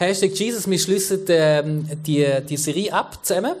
Hashtag 0.00 0.30
Jesus, 0.30 0.66
wir 0.66 0.78
schließen 0.78 1.26
ähm, 1.28 1.86
die, 2.06 2.26
die 2.48 2.56
Serie 2.56 2.90
ab 2.90 3.18
zusammen. 3.22 3.54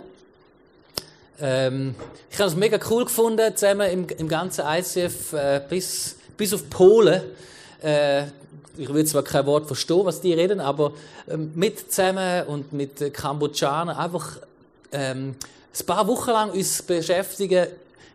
Ähm, 1.38 1.94
ich 2.30 2.38
habe 2.38 2.48
es 2.48 2.56
mega 2.56 2.78
cool 2.88 3.04
gefunden, 3.04 3.54
zusammen 3.54 3.90
im, 3.90 4.08
im 4.08 4.26
ganzen 4.26 4.64
ICF 4.66 5.34
äh, 5.34 5.60
bis, 5.68 6.16
bis 6.38 6.54
auf 6.54 6.70
Polen. 6.70 7.20
Äh, 7.82 8.22
ich 8.78 8.88
will 8.88 9.04
zwar 9.04 9.22
kein 9.22 9.44
Wort 9.44 9.66
verstehen, 9.66 10.06
was 10.06 10.22
die 10.22 10.32
reden, 10.32 10.60
aber 10.60 10.94
ähm, 11.28 11.52
mit 11.56 11.92
zusammen 11.92 12.46
und 12.46 12.72
mit 12.72 13.12
Kambodschanern 13.12 13.94
einfach 13.94 14.38
ähm, 14.92 15.34
ein 15.78 15.86
paar 15.86 16.08
Wochen 16.08 16.30
lang 16.30 16.52
uns 16.52 16.80
beschäftigen 16.80 17.66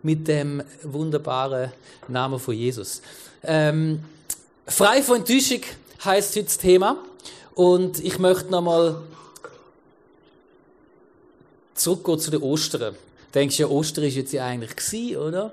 mit 0.02 0.28
dem 0.28 0.64
wunderbaren 0.82 1.72
Namen 2.08 2.40
von 2.40 2.56
Jesus. 2.56 3.04
Ähm, 3.44 4.04
frei 4.66 5.04
von 5.04 5.18
Enttäuschung 5.18 5.62
heißt 6.04 6.36
heute 6.36 6.46
das 6.46 6.58
Thema. 6.58 6.98
Und 7.56 8.04
ich 8.04 8.20
möchte 8.20 8.52
nochmal 8.52 9.02
zurückgehen 11.74 12.20
zu 12.20 12.32
den 12.32 12.42
Ostern. 12.42 12.96
Denkst 13.34 13.58
du, 13.58 13.64
ja, 13.64 13.70
Ostern 13.70 14.04
ist 14.04 14.16
jetzt 14.16 14.34
ja 14.34 14.46
eigentlich 14.46 14.76
gewesen, 14.76 15.18
oder? 15.18 15.52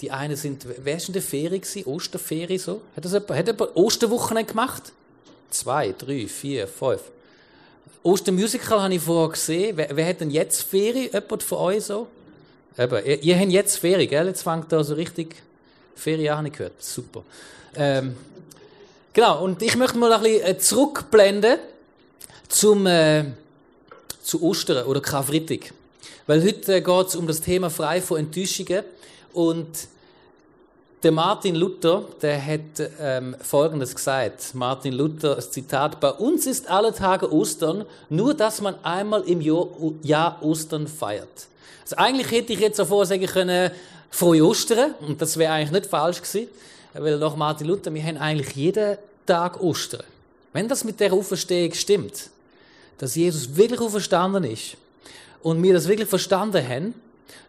Die 0.00 0.10
einen 0.10 0.36
sind, 0.36 0.66
wer 0.82 0.96
ist 0.96 1.08
in 1.08 1.12
der 1.12 1.22
Ferien 1.22 1.60
gewesen? 1.60 1.84
Osterferien 1.86 2.58
so? 2.58 2.82
Hat 2.96 3.04
das 3.04 3.12
jemand, 3.12 3.30
hat 3.30 3.46
jemand 3.46 3.76
Osterwochenende 3.76 4.50
gemacht? 4.50 4.92
Zwei, 5.50 5.94
drei, 5.96 6.26
vier, 6.26 6.66
fünf. 6.66 7.00
Ostermusical 8.02 8.82
habe 8.82 8.94
ich 8.94 9.00
vorher 9.00 9.30
gesehen. 9.30 9.76
Wer, 9.76 9.96
wer 9.96 10.06
hat 10.06 10.20
denn 10.20 10.30
jetzt 10.30 10.62
Ferien? 10.62 11.10
Jemand 11.12 11.42
von 11.42 11.58
euch 11.58 11.84
so? 11.84 12.08
Eben, 12.76 13.06
ihr, 13.06 13.22
ihr 13.22 13.38
habt 13.38 13.50
jetzt 13.50 13.78
Ferien, 13.78 14.10
gell? 14.10 14.26
Jetzt 14.26 14.42
fängt 14.42 14.70
da 14.70 14.82
so 14.82 14.94
richtig 14.94 15.36
Ferien 15.94 16.32
an, 16.32 16.38
habe 16.38 16.48
ich 16.48 16.54
gehört. 16.54 16.82
Super. 16.82 17.22
Ähm, 17.76 18.16
Genau, 19.14 19.44
und 19.44 19.62
ich 19.62 19.76
möchte 19.76 19.96
mal 19.96 20.12
ein 20.12 20.22
bisschen 20.22 20.44
äh, 20.44 20.58
zurückblenden 20.58 21.58
zum, 22.48 22.84
äh, 22.84 23.26
zu 24.24 24.42
Ostern 24.42 24.84
oder 24.86 25.00
Karfreitag. 25.00 25.72
Weil 26.26 26.42
heute 26.42 26.74
äh, 26.74 26.80
geht 26.80 27.06
es 27.06 27.14
um 27.14 27.28
das 27.28 27.40
Thema 27.40 27.70
frei 27.70 28.00
von 28.00 28.18
Enttäuschungen. 28.18 28.82
Und 29.32 29.68
der 31.04 31.12
Martin 31.12 31.54
Luther, 31.54 32.02
der 32.22 32.44
hat 32.44 32.90
ähm, 32.98 33.36
Folgendes 33.40 33.94
gesagt. 33.94 34.52
Martin 34.52 34.94
Luther, 34.94 35.38
Zitat, 35.38 36.00
bei 36.00 36.10
uns 36.10 36.46
ist 36.46 36.68
alle 36.68 36.92
Tage 36.92 37.32
Ostern, 37.32 37.84
nur 38.08 38.34
dass 38.34 38.60
man 38.60 38.74
einmal 38.84 39.22
im 39.28 39.40
Jahr, 39.40 39.68
Jahr 40.02 40.42
Ostern 40.42 40.88
feiert. 40.88 41.46
Also 41.84 41.98
eigentlich 41.98 42.32
hätte 42.32 42.52
ich 42.52 42.58
jetzt 42.58 42.80
davor 42.80 43.06
sagen 43.06 43.26
können, 43.26 43.70
frohe 44.10 44.44
Ostern, 44.44 44.96
und 45.06 45.22
das 45.22 45.36
wäre 45.36 45.52
eigentlich 45.52 45.70
nicht 45.70 45.86
falsch 45.86 46.20
gewesen. 46.20 46.48
Weil 46.94 47.18
nach 47.18 47.34
Martin 47.34 47.66
Luther, 47.66 47.92
wir 47.92 48.02
haben 48.02 48.16
eigentlich 48.18 48.54
jeden 48.54 48.96
Tag 49.26 49.60
Ostern. 49.60 50.04
Wenn 50.52 50.68
das 50.68 50.84
mit 50.84 51.00
der 51.00 51.12
Auferstehung 51.12 51.74
stimmt, 51.74 52.30
dass 52.98 53.16
Jesus 53.16 53.56
wirklich 53.56 53.80
auferstanden 53.80 54.44
ist 54.44 54.76
und 55.42 55.60
wir 55.60 55.74
das 55.74 55.88
wirklich 55.88 56.08
verstanden 56.08 56.66
haben, 56.66 56.94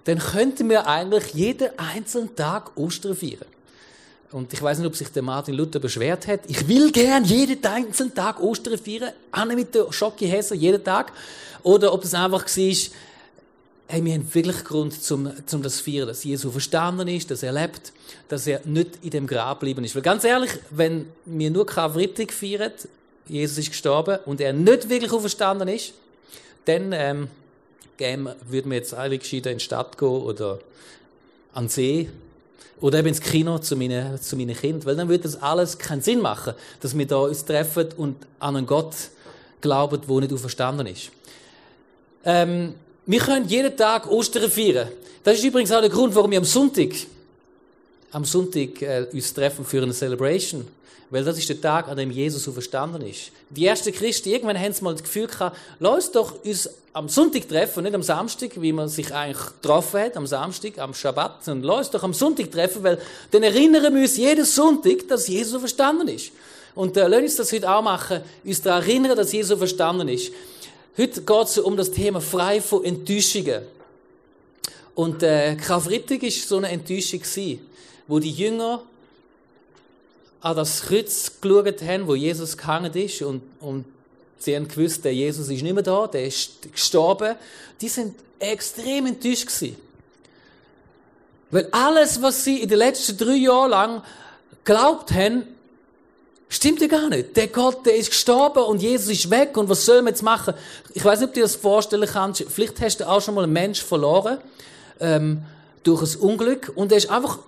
dann 0.05 0.17
könnten 0.17 0.69
wir 0.69 0.87
eigentlich 0.87 1.33
jeden 1.33 1.69
einzelnen 1.77 2.35
Tag 2.35 2.75
Ostern 2.75 3.15
feiern. 3.15 3.45
Und 4.31 4.51
ich 4.51 4.61
weiß 4.61 4.79
nicht, 4.79 4.87
ob 4.87 4.95
sich 4.95 5.09
der 5.09 5.21
Martin 5.21 5.53
Luther 5.53 5.79
beschwert 5.79 6.27
hat. 6.27 6.41
Ich 6.47 6.67
will 6.67 6.91
gern 6.91 7.23
jeden 7.23 7.63
einzelnen 7.63 8.13
Tag 8.13 8.41
Ostern 8.41 8.77
feiern, 8.77 9.13
Anne 9.31 9.55
mit 9.55 9.75
der 9.75 9.91
Schocke 9.91 10.25
Hesse 10.25 10.55
jeden 10.55 10.83
Tag. 10.83 11.11
Oder 11.61 11.93
ob 11.93 12.01
das 12.01 12.13
einfach 12.15 12.45
war, 12.45 12.73
hey, 13.87 14.03
wir 14.03 14.13
haben 14.13 14.33
wirklich 14.33 14.63
Grund, 14.63 15.01
zum, 15.01 15.31
zum 15.45 15.61
das 15.61 15.77
zu 15.77 15.83
feiern, 15.83 16.07
dass 16.07 16.23
Jesus 16.23 16.51
verstanden 16.51 17.07
ist, 17.07 17.29
dass 17.29 17.43
er 17.43 17.53
lebt, 17.53 17.93
dass 18.27 18.47
er 18.47 18.61
nicht 18.65 19.03
in 19.03 19.11
dem 19.11 19.27
Grab 19.27 19.59
geblieben 19.59 19.83
ist. 19.83 19.95
Weil 19.95 20.01
ganz 20.01 20.23
ehrlich, 20.23 20.51
wenn 20.71 21.07
wir 21.25 21.51
nur 21.51 21.65
Karfreitag 21.65 22.31
feiern, 22.31 22.71
Jesus 23.27 23.57
ist 23.57 23.69
gestorben 23.69 24.19
und 24.25 24.41
er 24.41 24.53
nicht 24.53 24.89
wirklich 24.89 25.11
auferstanden 25.11 25.67
ist, 25.67 25.93
dann 26.65 26.91
ähm, 26.93 27.27
würden 27.97 28.71
wir 28.71 28.77
jetzt 28.77 28.93
eigentlich 28.93 29.21
gescheiter 29.21 29.51
in 29.51 29.59
die 29.59 29.63
Stadt 29.63 29.97
gehen 29.97 30.07
oder 30.07 30.59
an 31.53 31.65
den 31.65 31.69
See 31.69 32.09
oder 32.81 32.99
eben 32.99 33.07
ins 33.07 33.21
Kino 33.21 33.59
zu 33.59 33.75
meinen, 33.75 34.19
zu 34.21 34.35
meinen 34.35 34.55
Kindern. 34.55 34.85
Weil 34.85 34.95
dann 34.95 35.09
würde 35.09 35.23
das 35.23 35.41
alles 35.41 35.77
keinen 35.77 36.01
Sinn 36.01 36.21
machen, 36.21 36.53
dass 36.81 36.97
wir 36.97 37.07
da 37.07 37.17
uns 37.17 37.45
treffen 37.45 37.89
und 37.97 38.17
an 38.39 38.57
einen 38.57 38.65
Gott 38.65 38.95
glauben, 39.61 40.01
der 40.07 40.19
nicht 40.19 40.33
auferstanden 40.33 40.87
ist. 40.87 41.11
Ähm, 42.25 42.75
wir 43.05 43.19
können 43.19 43.47
jeden 43.47 43.75
Tag 43.75 44.09
Ostern 44.09 44.49
feiern. 44.49 44.89
Das 45.23 45.37
ist 45.37 45.43
übrigens 45.43 45.71
auch 45.71 45.81
der 45.81 45.89
Grund, 45.89 46.13
warum 46.15 46.31
wir 46.31 46.37
am 46.37 46.45
Sonntag, 46.45 46.89
am 48.11 48.25
Sonntag 48.25 48.81
äh, 48.81 49.07
uns 49.11 49.33
treffen 49.33 49.65
für 49.65 49.81
eine 49.81 49.93
Celebration. 49.93 50.67
Weil 51.11 51.23
das 51.23 51.37
ist 51.37 51.47
der 51.49 51.61
Tag, 51.61 51.87
an 51.87 51.97
dem 51.97 52.09
Jesus 52.09 52.43
so 52.43 52.51
verstanden 52.51 53.01
ist. 53.03 53.31
Die 53.49 53.65
ersten 53.65 53.93
Christen, 53.93 54.29
irgendwann 54.29 54.59
haben 54.59 54.73
sie 54.73 54.83
mal 54.83 54.93
das 54.93 55.03
Gefühl 55.03 55.27
gehabt, 55.27 55.55
lass 55.79 55.95
uns 55.95 56.11
doch 56.11 56.43
uns 56.43 56.69
am 56.93 57.09
Sonntag 57.09 57.47
treffen, 57.47 57.83
nicht 57.83 57.93
am 57.93 58.01
Samstag, 58.01 58.51
wie 58.55 58.73
man 58.73 58.89
sich 58.89 59.13
eigentlich 59.13 59.45
getroffen 59.61 59.99
hat, 59.99 60.17
am 60.17 60.25
Samstag, 60.25 60.79
am 60.79 60.93
Schabbat, 60.93 61.43
sondern 61.43 61.67
lass 61.67 61.77
uns 61.77 61.89
doch 61.91 62.03
am 62.03 62.13
Sonntag 62.13 62.51
treffen, 62.51 62.83
weil 62.83 62.99
dann 63.31 63.43
erinnern 63.43 63.93
wir 63.93 64.01
uns 64.01 64.17
jeden 64.17 64.45
Sonntag, 64.45 65.07
dass 65.07 65.27
Jesus 65.27 65.59
verstanden 65.59 66.07
ist. 66.07 66.31
Und 66.73 66.97
äh, 66.97 67.07
lass 67.07 67.21
uns 67.21 67.35
das 67.35 67.51
heute 67.51 67.69
auch 67.69 67.81
machen, 67.81 68.21
uns 68.43 68.61
daran 68.61 68.81
erinnern, 68.81 69.15
dass 69.15 69.31
Jesus 69.31 69.57
verstanden 69.57 70.07
ist. 70.07 70.31
Heute 70.97 71.21
geht 71.23 71.43
es 71.47 71.57
um 71.57 71.75
das 71.75 71.91
Thema 71.91 72.21
frei 72.21 72.61
von 72.61 72.85
Enttäuschungen. 72.85 73.63
Und 74.93 75.23
äh, 75.23 75.57
Karfreitag 75.57 76.21
war 76.21 76.29
so 76.29 76.55
eine 76.55 76.69
Enttäuschung, 76.69 77.19
gewesen, 77.19 77.59
wo 78.07 78.19
die 78.19 78.31
Jünger 78.31 78.81
an 80.39 80.55
das 80.55 80.83
Kreuz 80.83 81.33
geschaut 81.41 81.81
haben, 81.81 82.07
wo 82.07 82.15
Jesus 82.15 82.55
gehangen 82.55 82.93
ist 82.93 83.21
und, 83.23 83.41
und 83.59 83.83
sie 84.37 84.55
haben 84.55 84.69
gewusst, 84.69 85.03
der 85.03 85.13
Jesus 85.13 85.49
ist 85.49 85.63
nicht 85.63 85.73
mehr 85.73 85.83
da, 85.83 86.07
der 86.07 86.27
ist 86.27 86.71
gestorben. 86.71 87.35
Die 87.81 87.89
sind 87.89 88.15
extrem 88.39 89.07
enttäuscht 89.07 89.47
gewesen. 89.47 89.75
Weil 91.51 91.67
alles, 91.71 92.21
was 92.21 92.45
sie 92.45 92.61
in 92.61 92.69
den 92.69 92.77
letzten 92.77 93.17
drei 93.17 93.35
Jahren 93.35 93.71
lang 93.71 94.03
glaubt 94.63 95.11
haben, 95.11 95.43
Stimmt 96.47 96.79
ja 96.81 96.87
gar 96.87 97.09
nicht. 97.09 97.35
Der 97.35 97.47
Gott, 97.47 97.85
der 97.85 97.95
ist 97.95 98.11
gestorben 98.11 98.63
und 98.63 98.81
Jesus 98.81 99.09
ist 99.09 99.29
weg 99.29 99.57
und 99.57 99.67
was 99.67 99.85
soll 99.85 100.01
man 100.01 100.13
jetzt 100.13 100.21
machen? 100.21 100.53
Ich 100.93 101.03
weiß 101.03 101.19
nicht, 101.19 101.29
ob 101.29 101.33
du 101.33 101.39
dir 101.39 101.45
das 101.45 101.55
vorstellen 101.55 102.07
kannst. 102.11 102.45
Vielleicht 102.49 102.79
hast 102.81 102.99
du 102.99 103.09
auch 103.09 103.21
schon 103.21 103.35
mal 103.35 103.43
einen 103.43 103.53
Menschen 103.53 103.85
verloren 103.85 104.37
ähm, 104.99 105.41
durch 105.83 106.01
ein 106.01 106.19
Unglück 106.19 106.71
und 106.75 106.91
er 106.91 106.99
ist 106.99 107.09
einfach, 107.09 107.39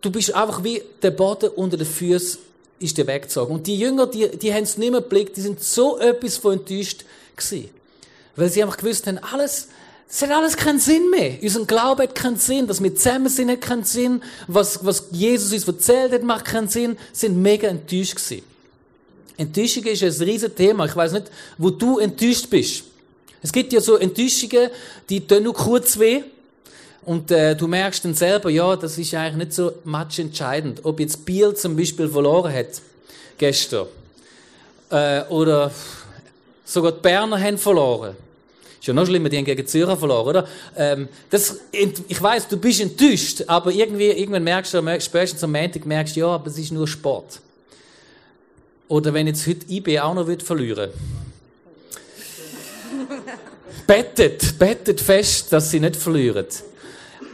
du 0.00 0.10
bist 0.10 0.34
einfach 0.34 0.62
wie 0.62 0.82
der 1.02 1.10
Boden 1.10 1.50
unter 1.50 1.76
den 1.76 1.86
Füßen 1.86 2.38
ist 2.82 2.98
dir 2.98 3.06
weggezogen. 3.06 3.54
Und 3.54 3.66
die 3.66 3.78
Jünger, 3.78 4.06
die, 4.06 4.36
die 4.36 4.52
haben 4.52 4.64
es 4.64 4.76
nicht 4.76 4.90
mehr 4.90 5.00
geblickt, 5.00 5.36
die 5.36 5.40
sind 5.40 5.62
so 5.62 5.98
etwas 5.98 6.36
von 6.36 6.54
enttäuscht 6.54 7.04
gewesen. 7.36 7.70
Weil 8.36 8.48
sie 8.48 8.62
einfach 8.62 8.76
gewusst 8.76 9.06
haben, 9.06 9.18
alles, 9.18 9.68
es 10.14 10.20
hat 10.20 10.30
alles 10.30 10.58
keinen 10.58 10.78
Sinn 10.78 11.08
mehr. 11.08 11.38
Unser 11.40 11.64
Glaube 11.64 12.02
hat 12.02 12.14
keinen 12.14 12.36
Sinn. 12.36 12.66
Dass 12.66 12.82
wir 12.82 12.94
zusammen 12.94 13.30
sind, 13.30 13.50
hat 13.50 13.62
keinen 13.62 13.84
Sinn. 13.84 14.22
Was, 14.46 14.84
was 14.84 15.06
Jesus 15.10 15.54
uns 15.54 15.66
erzählt 15.66 16.12
hat, 16.12 16.22
macht 16.22 16.44
keinen 16.44 16.68
Sinn. 16.68 16.98
Sie 17.12 17.26
sind 17.26 17.40
mega 17.40 17.68
enttäuscht 17.68 18.16
gewesen. 18.16 18.44
Enttäuschung 19.38 19.84
ist 19.84 20.02
ein 20.02 20.28
riesiges 20.28 20.54
Thema. 20.54 20.84
Ich 20.84 20.94
weiß 20.94 21.12
nicht, 21.12 21.30
wo 21.56 21.70
du 21.70 21.98
enttäuscht 21.98 22.50
bist. 22.50 22.84
Es 23.40 23.50
gibt 23.50 23.72
ja 23.72 23.80
so 23.80 23.96
Enttäuschungen, 23.96 24.68
die 25.08 25.26
tun 25.26 25.44
nur 25.44 25.54
kurz 25.54 25.98
weh. 25.98 26.22
Und 27.06 27.30
äh, 27.30 27.56
du 27.56 27.66
merkst 27.66 28.04
dann 28.04 28.14
selber, 28.14 28.50
ja, 28.50 28.76
das 28.76 28.98
ist 28.98 29.14
eigentlich 29.14 29.46
nicht 29.46 29.54
so 29.54 29.72
much 29.84 30.18
entscheidend. 30.18 30.80
Ob 30.84 31.00
jetzt 31.00 31.24
Biel 31.24 31.54
zum 31.54 31.74
Beispiel 31.74 32.08
verloren 32.08 32.52
hat, 32.52 32.82
gestern. 33.38 33.86
Äh, 34.90 35.22
oder 35.30 35.72
sogar 36.66 36.92
die 36.92 37.00
Berner 37.00 37.40
haben 37.40 37.56
verloren. 37.56 38.14
Ist 38.82 38.88
ja 38.88 38.94
noch 38.94 39.06
schlimmer, 39.06 39.28
die 39.28 39.38
haben 39.38 39.44
gegen 39.44 39.64
Zürcher 39.64 39.96
verloren, 39.96 40.26
oder? 40.26 40.48
Ähm, 40.76 41.08
das, 41.30 41.60
ich 41.70 42.20
weiß, 42.20 42.48
du 42.48 42.56
bist 42.56 42.80
enttäuscht, 42.80 43.44
aber 43.46 43.70
irgendwie, 43.70 44.08
irgendwann 44.08 44.42
merkst 44.42 44.74
du, 44.74 45.00
spätestens 45.00 45.44
am 45.44 45.52
Montag 45.52 45.86
merkst 45.86 46.16
du, 46.16 46.20
ja, 46.20 46.26
aber 46.26 46.48
es 46.48 46.58
ist 46.58 46.72
nur 46.72 46.88
Sport. 46.88 47.38
Oder 48.88 49.14
wenn 49.14 49.28
jetzt 49.28 49.46
heute 49.46 49.70
IB 49.70 50.00
auch 50.00 50.14
noch 50.14 50.28
verlieren 50.42 50.90
bettet, 53.86 54.58
bettet 54.58 55.00
fest, 55.00 55.52
dass 55.52 55.70
sie 55.70 55.78
nicht 55.78 55.94
verlieren. 55.94 56.46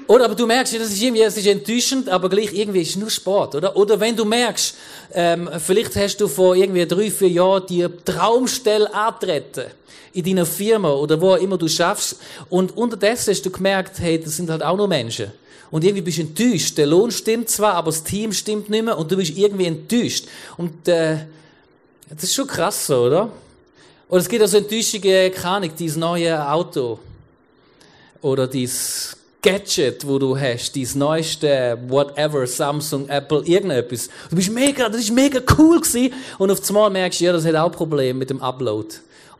Oder 0.09 0.25
aber 0.25 0.35
du 0.35 0.47
merkst, 0.47 0.75
das 0.75 0.91
ist 0.91 1.03
irgendwie, 1.03 1.21
es 1.21 1.37
ist 1.37 1.47
enttäuschend, 1.47 2.09
aber 2.09 2.31
gleich 2.31 2.55
irgendwie 2.55 2.81
ist 2.81 2.91
es 2.91 2.97
nur 2.97 3.11
Sport, 3.11 3.55
oder? 3.55 3.77
Oder 3.77 4.01
wenn 4.01 4.17
du 4.17 4.25
merkst, 4.25 4.75
ähm, 5.13 5.51
vielleicht 5.59 5.95
hast 5.97 6.17
du 6.17 6.27
vor 6.29 6.57
irgendwie 6.57 6.87
drei, 6.87 7.11
vier 7.11 7.29
Jahren 7.29 7.67
die 7.69 7.87
Traumstelle 8.07 8.93
antreten 8.93 9.67
in 10.15 10.25
deiner 10.25 10.47
Firma 10.47 10.91
oder 10.93 11.21
wo 11.21 11.35
immer 11.35 11.59
du 11.59 11.69
schaffst 11.69 12.17
und 12.49 12.75
unterdessen 12.75 13.33
hast 13.33 13.45
du 13.45 13.51
gemerkt, 13.51 13.99
hey, 13.99 14.19
das 14.19 14.37
sind 14.37 14.49
halt 14.49 14.63
auch 14.63 14.79
nur 14.79 14.89
Menschen. 14.89 15.31
Und 15.71 15.85
irgendwie 15.85 16.01
bist 16.01 16.17
du 16.17 16.23
enttäuscht. 16.23 16.79
Der 16.79 16.87
Lohn 16.87 17.11
stimmt 17.11 17.51
zwar, 17.51 17.75
aber 17.75 17.91
das 17.91 18.03
Team 18.03 18.33
stimmt 18.33 18.71
nicht 18.71 18.85
mehr 18.87 18.97
und 18.97 19.13
du 19.13 19.17
bist 19.17 19.37
irgendwie 19.37 19.67
enttäuscht. 19.67 20.25
Und 20.57 20.89
äh, 20.89 21.19
das 22.09 22.25
ist 22.25 22.35
schon 22.35 22.47
krass 22.47 22.87
so, 22.87 23.03
oder? 23.03 23.31
Oder 24.09 24.21
es 24.21 24.29
gibt 24.31 24.41
also 24.41 24.57
Enttäuschungen, 24.57 25.31
keine 25.35 25.45
Ahnung, 25.45 25.71
dieses 25.79 25.99
neue 25.99 26.51
Auto 26.51 26.99
oder 28.23 28.47
dieses 28.47 29.18
Gadget, 29.41 30.07
wo 30.07 30.19
du 30.19 30.37
hast, 30.37 30.75
dein 30.75 30.89
neueste, 30.95 31.79
whatever, 31.87 32.47
Samsung, 32.47 33.09
Apple, 33.09 33.43
irgendetwas. 33.45 34.09
Du 34.31 34.37
bist 34.37 34.51
mega, 34.51 34.89
das 34.89 35.03
ist 35.03 35.13
mega 35.13 35.41
cool 35.57 35.81
gewesen. 35.81 36.13
Und 36.39 36.51
auf 36.51 36.69
einmal 36.69 36.91
merkst 36.91 37.21
du, 37.21 37.25
ja, 37.25 37.33
das 37.33 37.45
hat 37.45 37.55
auch 37.55 37.71
Probleme 37.71 38.19
mit 38.19 38.31
dem 38.31 38.43
Upload. 38.43 38.89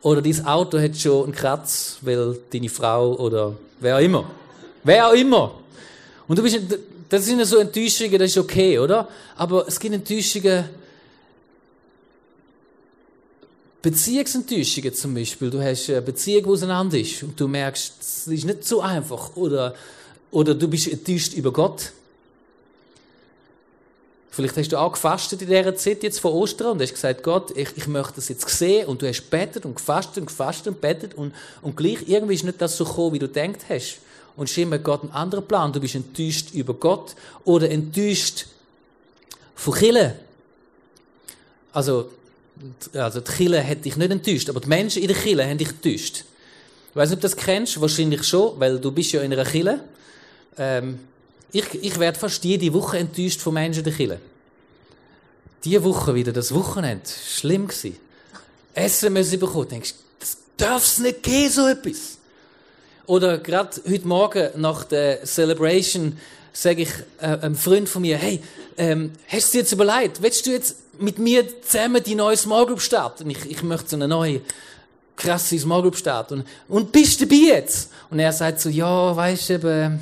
Oder 0.01 0.21
dein 0.21 0.45
Auto 0.45 0.79
hat 0.79 0.95
schon 0.95 1.25
einen 1.25 1.33
Kratz, 1.33 1.97
weil 2.01 2.37
deine 2.51 2.69
Frau 2.69 3.15
oder 3.15 3.55
wer 3.81 3.97
auch 3.97 4.01
immer. 4.01 4.25
Wer 4.83 5.09
auch 5.09 5.13
immer. 5.13 5.55
Und 6.27 6.39
du 6.39 6.43
bist, 6.43 6.59
das 7.09 7.25
sind 7.25 7.43
so 7.45 7.57
Enttäuschungen, 7.57 8.19
das 8.19 8.31
ist 8.31 8.37
okay, 8.37 8.79
oder? 8.79 9.07
Aber 9.35 9.67
es 9.67 9.79
gibt 9.79 9.93
Enttäuschungen, 9.93 10.65
Beziehungsenttäuschungen 13.81 14.93
zum 14.93 15.13
Beispiel. 15.13 15.49
Du 15.49 15.61
hast 15.61 15.89
eine 15.89 16.01
Beziehung, 16.01 16.43
die 16.43 16.49
auseinander 16.49 16.99
ist 16.99 17.23
und 17.23 17.39
du 17.39 17.47
merkst, 17.47 17.93
es 17.99 18.27
ist 18.27 18.45
nicht 18.45 18.65
so 18.65 18.81
einfach. 18.81 19.35
Oder, 19.35 19.73
oder 20.31 20.53
du 20.53 20.67
bist 20.67 20.87
enttäuscht 20.87 21.33
über 21.33 21.53
Gott. 21.53 21.93
Vielleicht 24.31 24.57
hast 24.57 24.69
du 24.69 24.77
auch 24.77 24.93
gefastet 24.93 25.41
in 25.41 25.47
dieser 25.47 25.75
Zeit 25.75 26.03
jetzt 26.03 26.19
vor 26.19 26.33
Ostern 26.33 26.73
und 26.73 26.81
hast 26.81 26.93
gesagt, 26.93 27.23
Gott, 27.23 27.55
ich, 27.57 27.75
ich 27.75 27.87
möchte 27.87 28.13
das 28.15 28.29
jetzt 28.29 28.47
sehen 28.49 28.87
und 28.87 29.01
du 29.01 29.07
hast 29.07 29.29
betet 29.29 29.65
und 29.65 29.75
gefastet 29.75 30.17
und 30.17 30.27
gefastet 30.27 30.67
und 30.67 30.81
betet 30.81 31.13
und, 31.13 31.33
und 31.61 31.75
gleich 31.75 32.07
irgendwie 32.07 32.35
ist 32.35 32.43
nicht 32.43 32.61
das 32.61 32.77
so 32.77 32.85
gekommen, 32.85 33.13
wie 33.13 33.19
du 33.19 33.27
denkt 33.27 33.63
hast. 33.69 33.99
Und 34.35 34.49
scheinbar 34.49 34.79
Gott 34.79 35.01
einen 35.01 35.11
anderen 35.11 35.45
Plan. 35.45 35.73
Du 35.73 35.79
bist 35.79 35.95
enttäuscht 35.95 36.53
über 36.53 36.73
Gott 36.73 37.15
oder 37.43 37.69
enttäuscht 37.69 38.45
von 39.55 39.73
Killen. 39.73 40.13
Also, 41.73 42.09
also 42.93 43.21
die 43.21 43.31
Kille 43.31 43.65
hat 43.65 43.85
dich 43.85 43.95
nicht 43.95 44.11
enttäuscht, 44.11 44.49
aber 44.49 44.59
die 44.59 44.67
Menschen 44.67 45.01
in 45.01 45.07
der 45.07 45.17
Kille 45.17 45.47
haben 45.47 45.57
dich 45.57 45.69
enttäuscht. 45.69 46.25
Ich 46.89 46.95
weiß 46.95 47.09
nicht, 47.09 47.17
ob 47.17 47.21
du 47.21 47.27
das 47.27 47.37
kennst, 47.37 47.79
wahrscheinlich 47.79 48.23
schon, 48.23 48.59
weil 48.59 48.79
du 48.79 48.91
bist 48.91 49.11
ja 49.11 49.21
in 49.21 49.31
einer 49.31 49.45
Kille. 49.45 49.83
Ähm, 50.57 50.99
ich, 51.51 51.65
ich 51.81 51.99
werde 51.99 52.19
fast 52.19 52.43
jede 52.43 52.73
Woche 52.73 52.97
enttäuscht 52.97 53.41
von 53.41 53.53
Menschen 53.53 53.79
in 53.79 53.85
der 53.85 53.93
Kille. 53.93 54.19
Diese 55.63 55.83
Woche 55.83 56.15
wieder, 56.15 56.31
das 56.31 56.53
Wochenende, 56.53 57.03
schlimm 57.07 57.67
gewesen. 57.67 57.97
Essen 58.73 59.13
müssen 59.13 59.39
bekommen, 59.39 59.67
denkst, 59.67 59.93
das 60.19 60.37
darf 60.57 60.83
es 60.83 60.99
nicht 60.99 61.23
geben, 61.23 61.49
so 61.51 61.67
etwas. 61.67 62.17
Oder 63.05 63.39
gerade 63.39 63.81
heute 63.87 64.07
Morgen 64.07 64.49
nach 64.55 64.83
der 64.83 65.23
Celebration 65.25 66.17
sage 66.53 66.83
ich 66.83 66.89
äh, 67.19 67.25
einem 67.25 67.55
Freund 67.55 67.87
von 67.87 68.01
mir, 68.01 68.17
hey, 68.17 68.41
ähm, 68.77 69.11
hast 69.27 69.49
du 69.49 69.57
dir 69.57 69.59
jetzt 69.59 69.71
überlegt, 69.71 70.21
willst 70.21 70.45
du 70.45 70.51
jetzt 70.51 70.75
mit 70.99 71.17
mir 71.17 71.61
zusammen 71.61 72.03
die 72.03 72.15
neue 72.15 72.37
Small 72.37 72.65
Group 72.65 72.81
starten. 72.81 73.29
Ich, 73.29 73.45
ich 73.45 73.63
möchte 73.63 73.89
so 73.89 73.95
eine 73.95 74.07
neue, 74.07 74.41
krasse 75.15 75.57
Small 75.59 75.81
Group 75.81 75.95
starten. 75.95 76.41
Und, 76.41 76.45
und 76.67 76.91
bist 76.91 77.19
du 77.21 77.25
dabei 77.25 77.55
jetzt? 77.55 77.91
Und 78.09 78.19
er 78.19 78.33
sagt 78.33 78.59
so, 78.59 78.69
ja, 78.69 79.15
weißt 79.15 79.49
du, 79.49 79.53
eben, 79.53 79.99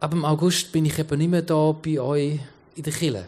ab 0.00 0.10
dem 0.10 0.24
August 0.24 0.72
bin 0.72 0.84
ich 0.84 0.98
eben 0.98 1.18
nicht 1.18 1.30
mehr 1.30 1.42
da 1.42 1.72
bei 1.72 2.00
euch 2.00 2.40
in 2.74 2.82
der 2.82 2.92
Kille. 2.92 3.26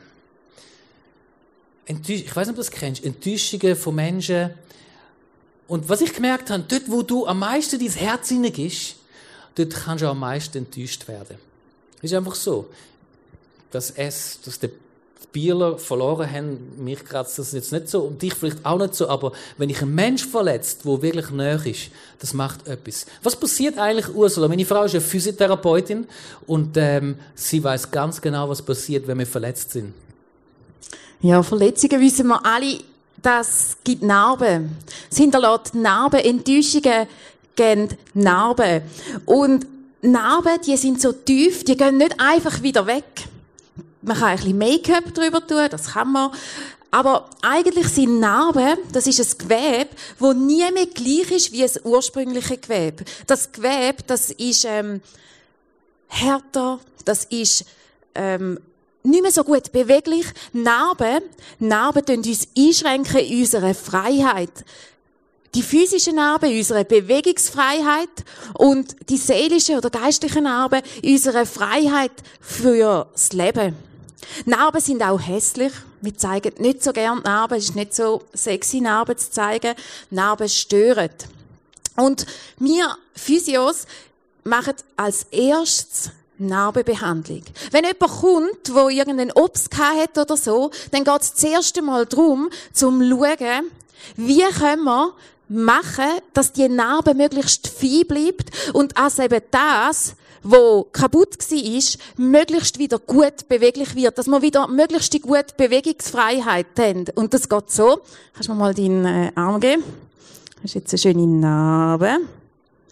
Ich 1.87 2.37
weiß 2.37 2.49
nicht, 2.49 2.51
ob 2.51 2.57
du 2.57 2.61
das 2.61 2.71
kennst. 2.71 3.03
Enttäuschungen 3.03 3.75
von 3.75 3.95
Menschen. 3.95 4.51
Und 5.69 5.89
was 5.89 6.03
ich 6.03 6.13
gemerkt 6.13 6.51
habe, 6.51 6.65
dort, 6.69 6.91
wo 6.91 7.03
du 7.03 7.27
am 7.27 7.39
meisten 7.39 7.79
dein 7.79 7.91
Herz 7.91 8.29
hineingehst, 8.29 8.97
dort 9.59 9.75
kannst 9.75 10.03
du 10.03 10.09
am 10.09 10.21
meisten 10.21 10.59
enttäuscht 10.59 11.09
werden. 11.09 11.37
Ist 12.03 12.15
einfach 12.15 12.35
so. 12.35 12.67
Dass 13.71 13.91
es, 13.91 14.41
dass 14.45 14.59
der 14.59 14.71
Bieler 15.33 15.79
verloren 15.79 16.31
haben, 16.31 16.85
mich 16.85 17.05
kratzt 17.05 17.39
das 17.39 17.53
jetzt 17.53 17.71
nicht 17.71 17.89
so 17.89 18.01
und 18.01 18.23
dich 18.23 18.35
vielleicht 18.35 18.65
auch 18.65 18.79
nicht 18.79 18.95
so, 18.95 19.09
aber 19.09 19.33
wenn 19.59 19.69
ich 19.69 19.83
einen 19.83 19.95
Mensch 19.95 20.27
verletzt, 20.27 20.81
wo 20.85 21.03
wirklich 21.03 21.31
näher 21.31 21.65
ist, 21.67 21.91
das 22.19 22.33
macht 22.33 22.67
etwas. 22.67 23.07
Was 23.23 23.37
passiert 23.37 23.79
eigentlich, 23.79 24.15
Ursula? 24.15 24.49
Meine 24.49 24.65
Frau 24.65 24.85
ist 24.85 24.95
eine 24.95 25.03
Physiotherapeutin 25.03 26.07
und 26.47 26.77
ähm, 26.77 27.17
sie 27.35 27.63
weiß 27.63 27.91
ganz 27.91 28.21
genau, 28.21 28.49
was 28.49 28.63
passiert, 28.63 29.07
wenn 29.07 29.19
wir 29.19 29.27
verletzt 29.27 29.73
sind. 29.73 29.93
Ja, 31.21 31.43
Verletzungen 31.43 32.01
wissen 32.01 32.29
wir 32.29 32.45
alle, 32.47 32.79
das 33.21 33.77
gibt 33.85 34.03
Narben. 34.03 34.77
Es 35.11 35.19
hinterlässt 35.19 35.75
Narben, 35.75 36.21
Enttäuschungen 36.21 37.07
geben 37.59 37.89
Narben. 38.15 38.83
Und 39.27 39.67
Narben, 40.01 40.59
die 40.67 40.77
sind 40.77 41.01
so 41.01 41.13
tief, 41.13 41.65
die 41.65 41.77
gehen 41.77 41.99
nicht 41.99 42.15
einfach 42.19 42.63
wieder 42.63 42.87
weg 42.87 43.05
man 44.03 44.17
kann 44.17 44.29
ein 44.29 44.37
bisschen 44.37 44.59
Make-up 44.59 45.15
drüber 45.15 45.47
tun, 45.47 45.69
das 45.71 45.93
kann 45.93 46.13
man. 46.13 46.33
Aber 46.91 47.29
eigentlich 47.43 47.89
sind 47.89 48.19
Narben, 48.19 48.79
das 48.93 49.07
ist 49.07 49.21
ein 49.21 49.39
Gewebe, 49.39 49.91
wo 50.19 50.33
nie 50.33 50.65
mehr 50.73 50.87
gleich 50.87 51.31
ist 51.31 51.53
wie 51.53 51.61
das 51.61 51.85
ursprüngliche 51.85 52.57
Gewebe. 52.57 53.05
Das 53.27 53.53
Gewebe, 53.53 54.03
das 54.07 54.31
ist 54.31 54.65
ähm, 54.65 55.03
härter, 56.07 56.81
das 57.05 57.25
ist 57.27 57.67
ähm, 58.15 58.59
nicht 59.03 59.23
mehr 59.23 59.31
so 59.31 59.45
gut 59.45 59.71
beweglich. 59.71 60.27
Narben, 60.55 61.23
Narben 61.59 62.05
tun 62.05 62.19
uns 62.19 62.49
einschränken 62.57 63.21
in 63.21 63.41
unserer 63.41 63.75
Freiheit. 63.75 64.65
Die 65.55 65.63
physische 65.63 66.13
Narben 66.13 66.51
in 66.51 66.59
unserer 66.59 66.85
Bewegungsfreiheit 66.85 68.09
und 68.55 68.97
die 69.09 69.17
seelische 69.17 69.77
oder 69.77 69.91
geistliche 69.91 70.43
Narben 70.43 70.83
in 71.03 71.15
unserer 71.15 71.47
Freiheit 71.47 72.13
für 72.41 73.09
das 73.13 73.33
Leben. 73.33 73.75
Narben 74.45 74.81
sind 74.81 75.03
auch 75.03 75.21
hässlich. 75.21 75.73
Wir 76.01 76.17
zeigen 76.17 76.53
nicht 76.59 76.83
so 76.83 76.93
gern 76.93 77.23
Narben. 77.23 77.59
Es 77.59 77.65
ist 77.65 77.77
nicht 77.77 77.95
so 77.95 78.23
sexy, 78.33 78.81
Narben 78.81 79.17
zu 79.17 79.31
zeigen. 79.31 79.75
Narben 80.11 80.49
stören. 80.49 81.11
Und 81.97 82.27
wir 82.59 82.97
Physios 83.15 83.87
machen 84.45 84.75
als 84.97 85.25
erstes 85.31 86.11
Narbenbehandlung. 86.39 87.43
Wenn 87.73 87.85
jemand 87.85 88.21
kommt, 88.21 88.75
wo 88.75 88.89
irgendeinen 88.89 89.33
Obst 89.33 89.77
hat 89.77 90.17
oder 90.17 90.37
so, 90.37 90.71
dann 90.93 91.05
geht 91.05 91.21
es 91.21 91.35
zuerst 91.35 91.77
einmal 91.77 92.07
darum, 92.07 92.51
zum 92.73 93.01
schauen, 93.03 93.71
wie 94.17 94.43
können 94.43 94.85
wir 94.85 95.15
machen, 95.49 96.21
dass 96.35 96.53
die 96.53 96.69
Narbe 96.69 97.15
möglichst 97.15 97.69
fein 97.69 98.07
bleibt 98.07 98.51
und 98.73 98.97
als 98.97 99.19
eben 99.19 99.41
das 99.51 100.15
wo 100.43 100.85
kaputt 100.93 101.37
ist, 101.51 101.99
möglichst 102.17 102.79
wieder 102.79 102.99
gut 102.99 103.49
beweglich 103.49 103.95
wird, 103.95 104.19
dass 104.19 104.27
wir 104.27 104.43
wieder 104.43 104.69
möglichst 104.69 105.13
die 105.13 105.21
gute 105.21 105.55
Bewegungsfreiheit 105.57 106.67
haben. 106.79 107.07
Und 107.15 107.35
das 107.35 107.49
geht 107.49 107.71
so. 107.71 108.01
Kannst 108.35 108.49
du 108.49 108.53
mir 108.53 108.59
mal 108.59 108.75
deinen 108.75 109.05
äh, 109.05 109.33
Arm 109.35 109.61
geben? 109.61 109.83
Das 110.57 110.67
ist 110.67 110.75
jetzt 110.75 110.93
eine 110.93 110.99
schöne 110.99 111.27
Narbe. 111.27 112.19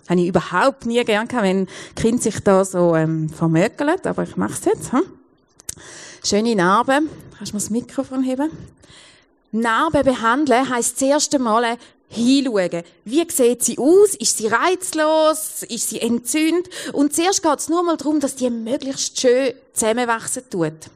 Habe 0.09 0.21
ich 0.21 0.29
überhaupt 0.29 0.87
nie 0.87 1.03
gern 1.05 1.27
gehabt, 1.27 1.45
wenn 1.45 1.67
Kind 1.97 2.23
sich 2.23 2.41
da 2.41 2.65
so 2.65 2.95
ähm, 2.95 3.29
vermökelt, 3.29 4.07
aber 4.07 4.23
ich 4.23 4.37
mache 4.37 4.53
es 4.53 4.65
jetzt. 4.65 4.93
Hm? 4.93 5.03
Schöne 6.25 6.55
Narbe. 6.55 7.01
Kannst 7.37 7.53
du 7.53 7.57
mir 7.57 7.61
das 7.61 7.71
Mikrofon 7.71 8.23
heben? 8.23 8.51
Narbe 9.53 10.05
behandeln 10.05 10.69
heisst 10.69 10.99
zuerst 10.99 11.35
einmal 11.35 11.77
hinschauen. 12.09 12.83
Wie 13.05 13.27
sieht 13.31 13.63
sie 13.65 13.79
aus? 13.79 14.15
Ist 14.15 14.39
sie 14.39 14.47
reizlos? 14.47 15.63
Ist 15.69 15.91
sie 15.91 16.01
entzündet? 16.01 16.69
Und 16.93 17.15
zuerst 17.15 17.43
geht 17.43 17.59
es 17.59 17.69
nur 17.69 17.83
mal 17.83 17.97
darum, 17.97 18.21
dass 18.21 18.37
die 18.37 18.51
möglichst 18.51 19.21
schön 19.21 19.55
zusammenwachsen 19.73 20.43
tut. 20.51 20.91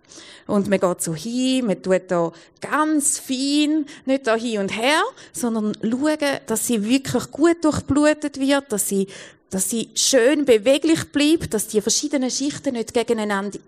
Und 0.47 0.69
man 0.69 0.81
geht 0.81 1.03
so 1.03 1.15
hin, 1.15 1.67
man 1.67 1.81
tut 1.81 2.03
da 2.09 2.33
ganz 2.61 3.19
fein, 3.19 3.87
nicht 4.05 4.27
da 4.27 4.35
hin 4.35 4.59
und 4.59 4.77
her, 4.77 5.03
sondern 5.33 5.75
schauen, 5.81 6.41
dass 6.47 6.67
sie 6.67 6.85
wirklich 6.85 7.31
gut 7.31 7.65
durchblutet 7.65 8.41
wird, 8.41 8.73
dass 8.73 8.89
sie 8.89 9.07
dass 9.51 9.69
sie 9.69 9.91
schön 9.95 10.45
beweglich 10.45 11.11
bleibt, 11.11 11.55
dass 11.55 11.67
die 11.67 11.81
verschiedenen 11.81 12.31
Schichten 12.31 12.75
nicht 12.75 12.95
gegeneinander 12.95 13.59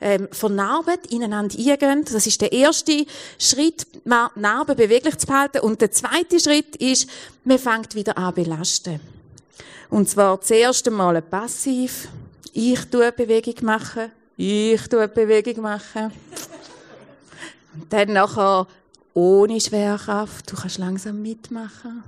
ähm, 0.00 0.28
vernarben, 0.30 0.98
ineinander 1.10 1.56
eingehen. 1.58 2.04
Das 2.04 2.26
ist 2.26 2.40
der 2.40 2.52
erste 2.52 3.06
Schritt, 3.38 3.86
Narben 4.04 4.76
beweglich 4.76 5.18
zu 5.18 5.26
behalten. 5.26 5.60
Und 5.60 5.80
der 5.80 5.90
zweite 5.90 6.38
Schritt 6.40 6.76
ist, 6.76 7.08
man 7.44 7.58
fängt 7.58 7.94
wieder 7.94 8.16
an 8.18 8.34
belasten. 8.34 9.00
Und 9.88 10.08
zwar 10.08 10.40
zuerst 10.40 10.86
einmal 10.86 11.20
passiv. 11.22 12.08
Ich 12.52 12.84
tue 12.86 13.12
Bewegung 13.12 13.64
machen. 13.64 14.10
Ich 14.36 14.88
tue 14.88 15.08
Bewegung 15.08 15.62
machen. 15.62 16.12
Und 17.74 17.92
dann 17.92 18.12
nachher 18.12 18.66
ohne 19.14 19.60
Schwerkraft. 19.60 20.50
Du 20.50 20.56
kannst 20.56 20.78
langsam 20.78 21.22
mitmachen. 21.22 22.02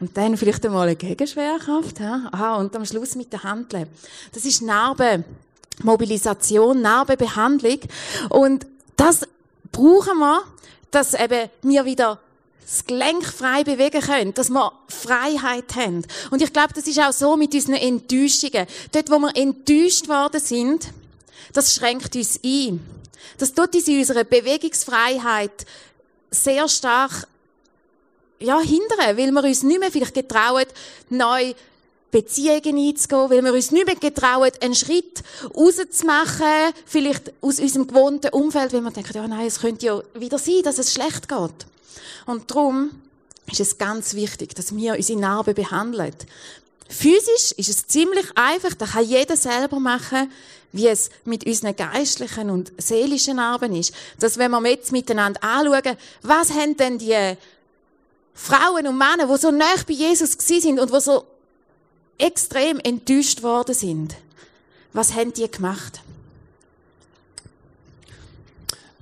Und 0.00 0.16
dann 0.16 0.36
vielleicht 0.36 0.64
einmal 0.66 0.88
eine 0.88 0.96
Gegenschwerkraft. 0.96 2.00
Aha, 2.00 2.56
und 2.56 2.74
am 2.76 2.84
Schluss 2.84 3.14
mit 3.16 3.32
der 3.32 3.42
Handel. 3.42 3.86
Das 4.32 4.44
ist 4.44 4.62
Narbe. 4.62 5.24
Mobilisation, 5.82 6.80
Narbebehandlung. 6.80 7.80
Und 8.28 8.66
das 8.96 9.20
brauchen 9.72 10.18
wir, 10.18 10.42
dass 10.90 11.14
eben 11.14 11.50
wir 11.62 11.84
wieder 11.84 12.18
das 12.68 12.84
Gelenk 12.84 13.24
frei 13.24 13.64
bewegen 13.64 14.02
können, 14.02 14.34
dass 14.34 14.50
wir 14.50 14.72
Freiheit 14.88 15.74
haben. 15.74 16.04
Und 16.30 16.42
ich 16.42 16.52
glaube, 16.52 16.74
das 16.74 16.86
ist 16.86 17.00
auch 17.00 17.12
so 17.12 17.36
mit 17.36 17.54
unseren 17.54 17.76
Enttäuschungen. 17.76 18.66
Dort, 18.92 19.10
wo 19.10 19.18
wir 19.18 19.34
enttäuscht 19.36 20.08
worden 20.08 20.40
sind, 20.40 20.88
das 21.54 21.74
schränkt 21.74 22.14
uns 22.14 22.38
ein. 22.44 22.80
Das 23.38 23.54
tut 23.54 23.74
uns 23.74 23.88
in 23.88 23.98
unserer 23.98 24.24
Bewegungsfreiheit 24.24 25.64
sehr 26.30 26.68
stark 26.68 27.26
ja, 28.38 28.60
hindern, 28.60 29.16
weil 29.16 29.30
wir 29.30 29.44
uns 29.44 29.62
nicht 29.62 29.80
mehr 29.80 29.90
vielleicht 29.90 30.14
getrauen, 30.14 30.66
neu 31.08 31.54
Beziehungen 32.10 32.78
einzugehen, 32.78 33.30
weil 33.30 33.44
wir 33.44 33.52
uns 33.52 33.70
nicht 33.70 33.86
mehr 33.86 33.96
getrauen, 33.96 34.50
einen 34.60 34.74
Schritt 34.74 35.22
rauszumachen, 35.54 36.72
vielleicht 36.86 37.32
aus 37.40 37.60
unserem 37.60 37.86
gewohnten 37.86 38.30
Umfeld, 38.30 38.72
weil 38.72 38.80
wir 38.80 38.90
denken, 38.90 39.12
ja 39.14 39.28
nein, 39.28 39.46
es 39.46 39.60
könnte 39.60 39.86
ja 39.86 40.02
wieder 40.14 40.38
sein, 40.38 40.62
dass 40.64 40.78
es 40.78 40.92
schlecht 40.92 41.28
geht. 41.28 41.66
Und 42.26 42.50
darum 42.50 42.90
ist 43.50 43.60
es 43.60 43.78
ganz 43.78 44.14
wichtig, 44.14 44.54
dass 44.54 44.74
wir 44.74 44.94
unsere 44.94 45.18
Narben 45.18 45.54
behandeln. 45.54 46.14
Physisch 46.88 47.52
ist 47.56 47.68
es 47.68 47.86
ziemlich 47.86 48.26
einfach, 48.34 48.74
da 48.74 48.86
kann 48.86 49.04
jeder 49.04 49.36
selber 49.36 49.78
machen, 49.78 50.32
wie 50.72 50.88
es 50.88 51.10
mit 51.24 51.46
unseren 51.46 51.76
geistlichen 51.76 52.50
und 52.50 52.72
seelischen 52.78 53.36
Narben 53.36 53.74
ist. 53.74 53.92
Dass 54.18 54.38
wenn 54.38 54.50
wir 54.50 54.70
jetzt 54.70 54.92
miteinander 54.92 55.42
anschauen, 55.42 55.96
was 56.22 56.50
haben 56.50 56.76
denn 56.76 56.98
die 56.98 57.34
Frauen 58.34 58.86
und 58.86 58.96
Männer, 58.96 59.26
die 59.26 59.40
so 59.40 59.50
nah 59.50 59.74
bei 59.86 59.94
Jesus 59.94 60.32
sind 60.32 60.78
und 60.78 60.90
die 60.92 61.00
so 61.00 61.24
extrem 62.18 62.80
enttäuscht 62.80 63.42
worden 63.42 63.74
sind, 63.74 64.16
was 64.92 65.14
haben 65.14 65.32
die 65.32 65.50
gemacht? 65.50 66.00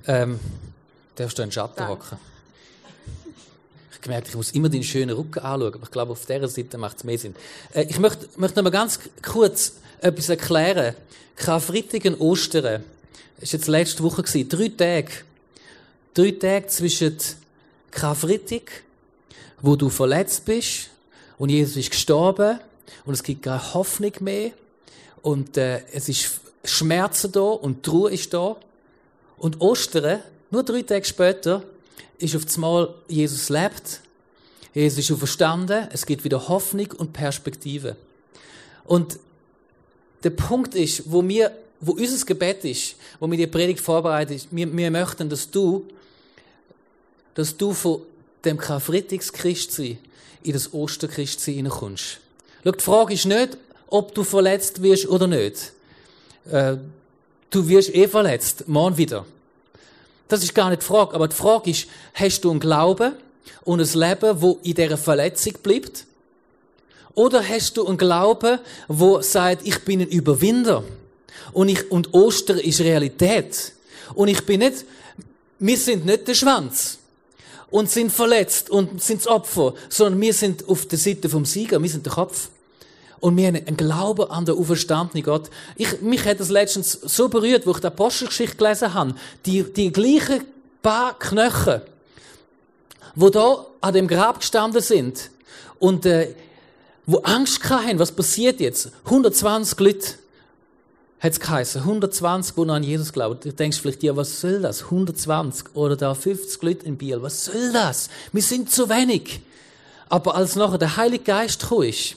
Ähm, 0.05 0.39
darfst 1.15 1.37
du 1.37 1.41
einen 1.41 1.51
Schatten 1.51 1.87
hocken? 1.87 2.17
Ich 3.91 4.01
gemerkt, 4.01 4.27
ich 4.29 4.35
muss 4.35 4.51
immer 4.51 4.69
deinen 4.69 4.83
schönen 4.83 5.15
Rücken 5.15 5.39
anschauen, 5.39 5.73
aber 5.73 5.83
ich 5.83 5.91
glaube, 5.91 6.11
auf 6.11 6.25
dieser 6.25 6.47
Seite 6.47 6.77
macht 6.77 6.97
es 6.97 7.03
mehr 7.03 7.17
Sinn. 7.17 7.35
Äh, 7.73 7.85
ich 7.89 7.99
möchte, 7.99 8.29
möchte 8.37 8.57
noch 8.57 8.63
mal 8.63 8.69
ganz 8.69 8.99
kurz 9.21 9.73
etwas 9.99 10.29
erklären. 10.29 10.95
Karfreitag 11.35 12.05
und 12.05 12.19
Ostern. 12.19 12.83
Das 13.39 13.53
war 13.53 13.59
jetzt 13.59 13.67
letzte 13.67 14.03
Woche. 14.03 14.23
Gewesen. 14.23 14.49
Drei 14.49 14.69
Tage. 14.69 15.11
Drei 16.13 16.31
Tage 16.31 16.67
zwischen 16.67 17.17
Karfreitag, 17.91 18.83
wo 19.61 19.75
du 19.75 19.89
verletzt 19.89 20.45
bist 20.45 20.89
und 21.37 21.49
Jesus 21.49 21.77
ist 21.77 21.91
gestorben 21.91 22.59
und 23.05 23.13
es 23.13 23.23
gibt 23.23 23.43
keine 23.43 23.73
Hoffnung 23.73 24.13
mehr 24.21 24.51
und 25.21 25.57
äh, 25.57 25.81
es 25.91 26.09
ist 26.09 26.41
Schmerzen 26.63 27.31
da 27.31 27.41
und 27.41 27.85
die 27.85 28.13
ist 28.13 28.33
da. 28.33 28.57
Und 29.37 29.61
Ostern, 29.61 30.21
nur 30.51 30.63
drei 30.63 30.81
Tage 30.81 31.05
später, 31.05 31.63
ist 32.17 32.35
auf 32.35 32.43
einmal 32.55 32.93
Jesus 33.07 33.49
lebt, 33.49 34.01
Jesus 34.73 34.99
ist 34.99 35.11
auferstanden, 35.11 35.87
es 35.91 36.05
gibt 36.05 36.23
wieder 36.23 36.47
Hoffnung 36.47 36.91
und 36.97 37.13
Perspektive. 37.13 37.95
Und 38.85 39.19
der 40.23 40.29
Punkt 40.31 40.75
ist, 40.75 41.11
wo 41.11 41.27
wir, 41.27 41.51
wo 41.79 41.93
unser 41.93 42.25
Gebet 42.25 42.63
ist, 42.63 42.95
wo 43.19 43.29
wir 43.29 43.37
die 43.37 43.47
Predigt 43.47 43.81
vorbereiten, 43.81 44.39
wir, 44.51 44.75
wir 44.75 44.91
möchten, 44.91 45.29
dass 45.29 45.49
du, 45.49 45.85
dass 47.33 47.55
du 47.57 47.73
von 47.73 48.01
dem 48.45 48.57
Karfreitagschristsein 48.57 49.99
in 50.43 50.53
das 50.53 50.73
Osterchristsein 50.73 51.55
hineinkommst. 51.55 52.19
Schau, 52.63 52.71
die 52.71 52.83
Frage 52.83 53.13
ist 53.13 53.25
nicht, 53.25 53.57
ob 53.87 54.13
du 54.13 54.23
verletzt 54.23 54.81
wirst 54.81 55.07
oder 55.07 55.27
nicht. 55.27 55.71
Äh, 56.51 56.77
du 57.49 57.67
wirst 57.67 57.93
eh 57.93 58.07
verletzt, 58.07 58.67
morgen 58.67 58.97
wieder. 58.97 59.25
Das 60.27 60.43
ist 60.43 60.53
gar 60.53 60.69
nicht 60.69 60.81
die 60.81 60.85
Frage. 60.85 61.13
Aber 61.13 61.27
die 61.27 61.35
Frage 61.35 61.71
ist, 61.71 61.87
hast 62.13 62.41
du 62.41 62.51
einen 62.51 62.59
Glauben 62.59 63.13
und 63.63 63.79
ein 63.79 63.99
Leben, 63.99 64.41
wo 64.41 64.59
in 64.63 64.75
dieser 64.75 64.97
Verletzung 64.97 65.53
bleibt? 65.63 66.05
Oder 67.13 67.47
hast 67.47 67.77
du 67.77 67.87
einen 67.87 67.97
Glauben, 67.97 68.59
wo 68.87 69.21
sagt, 69.21 69.65
ich 69.65 69.83
bin 69.83 70.01
ein 70.01 70.07
Überwinder 70.07 70.83
und 71.53 71.69
ich, 71.69 71.89
und 71.89 72.13
Ostern 72.13 72.59
ist 72.59 72.81
Realität. 72.81 73.73
Und 74.13 74.27
ich 74.27 74.45
bin 74.45 74.59
nicht, 74.59 74.85
wir 75.59 75.77
sind 75.77 76.05
nicht 76.05 76.27
der 76.27 76.35
Schwanz 76.35 76.99
und 77.69 77.89
sind 77.89 78.11
verletzt 78.11 78.69
und 78.69 79.01
sind 79.01 79.21
das 79.21 79.27
Opfer, 79.27 79.73
sondern 79.89 80.21
wir 80.21 80.33
sind 80.33 80.67
auf 80.67 80.85
der 80.85 80.97
Seite 80.97 81.29
vom 81.29 81.45
Sieger, 81.45 81.81
wir 81.81 81.89
sind 81.89 82.05
der 82.05 82.13
Kopf. 82.13 82.49
Und 83.19 83.35
wir 83.35 83.47
haben 83.47 83.55
einen 83.55 83.77
Glauben 83.77 84.29
an 84.29 84.45
den 84.45 84.55
auferstandenen 84.55 85.23
Gott. 85.23 85.49
Ich, 85.75 86.01
mich 86.01 86.23
hat 86.25 86.39
das 86.39 86.49
letztens 86.49 86.91
so 86.91 87.29
berührt, 87.29 87.65
wo 87.65 87.71
ich 87.71 87.79
die 87.79 87.87
Apostelgeschichte 87.87 88.57
gelesen 88.57 88.93
habe. 88.93 89.15
Die, 89.45 89.63
die 89.63 89.91
gleichen 89.91 90.45
paar 90.83 91.17
Knochen, 91.17 91.81
wo 93.15 93.29
da 93.29 93.65
an 93.81 93.93
dem 93.93 94.07
Grab 94.07 94.39
gestanden 94.39 94.81
sind 94.81 95.31
und 95.79 96.05
äh, 96.05 96.35
wo 97.07 97.17
Angst 97.19 97.67
hatten, 97.69 97.97
was 97.97 98.11
passiert 98.11 98.59
jetzt? 98.59 98.91
120 99.05 99.79
Leute 99.79 100.07
hat 101.19 101.31
es 101.31 101.39
geheißen. 101.39 101.81
120, 101.81 102.55
die 102.55 102.65
noch 102.65 102.75
an 102.75 102.83
Jesus 102.83 103.11
glauben. 103.11 103.39
Du 103.41 103.51
denkst 103.51 103.79
vielleicht, 103.79 104.03
ja, 104.03 104.15
was 104.15 104.39
soll 104.39 104.61
das? 104.61 104.83
120 104.83 105.75
oder 105.75 105.95
da 105.95 106.13
50 106.13 106.61
Leute 106.61 106.85
in 106.85 106.97
Biel. 106.97 107.21
Was 107.21 107.45
soll 107.45 107.71
das? 107.73 108.09
Wir 108.31 108.41
sind 108.41 108.71
zu 108.71 108.89
wenig. 108.89 109.41
Aber 110.09 110.35
als 110.35 110.55
nachher 110.55 110.77
der 110.77 110.95
Heilige 110.95 111.23
Geist 111.23 111.61
gekommen 111.61 111.89
ist, 111.89 112.15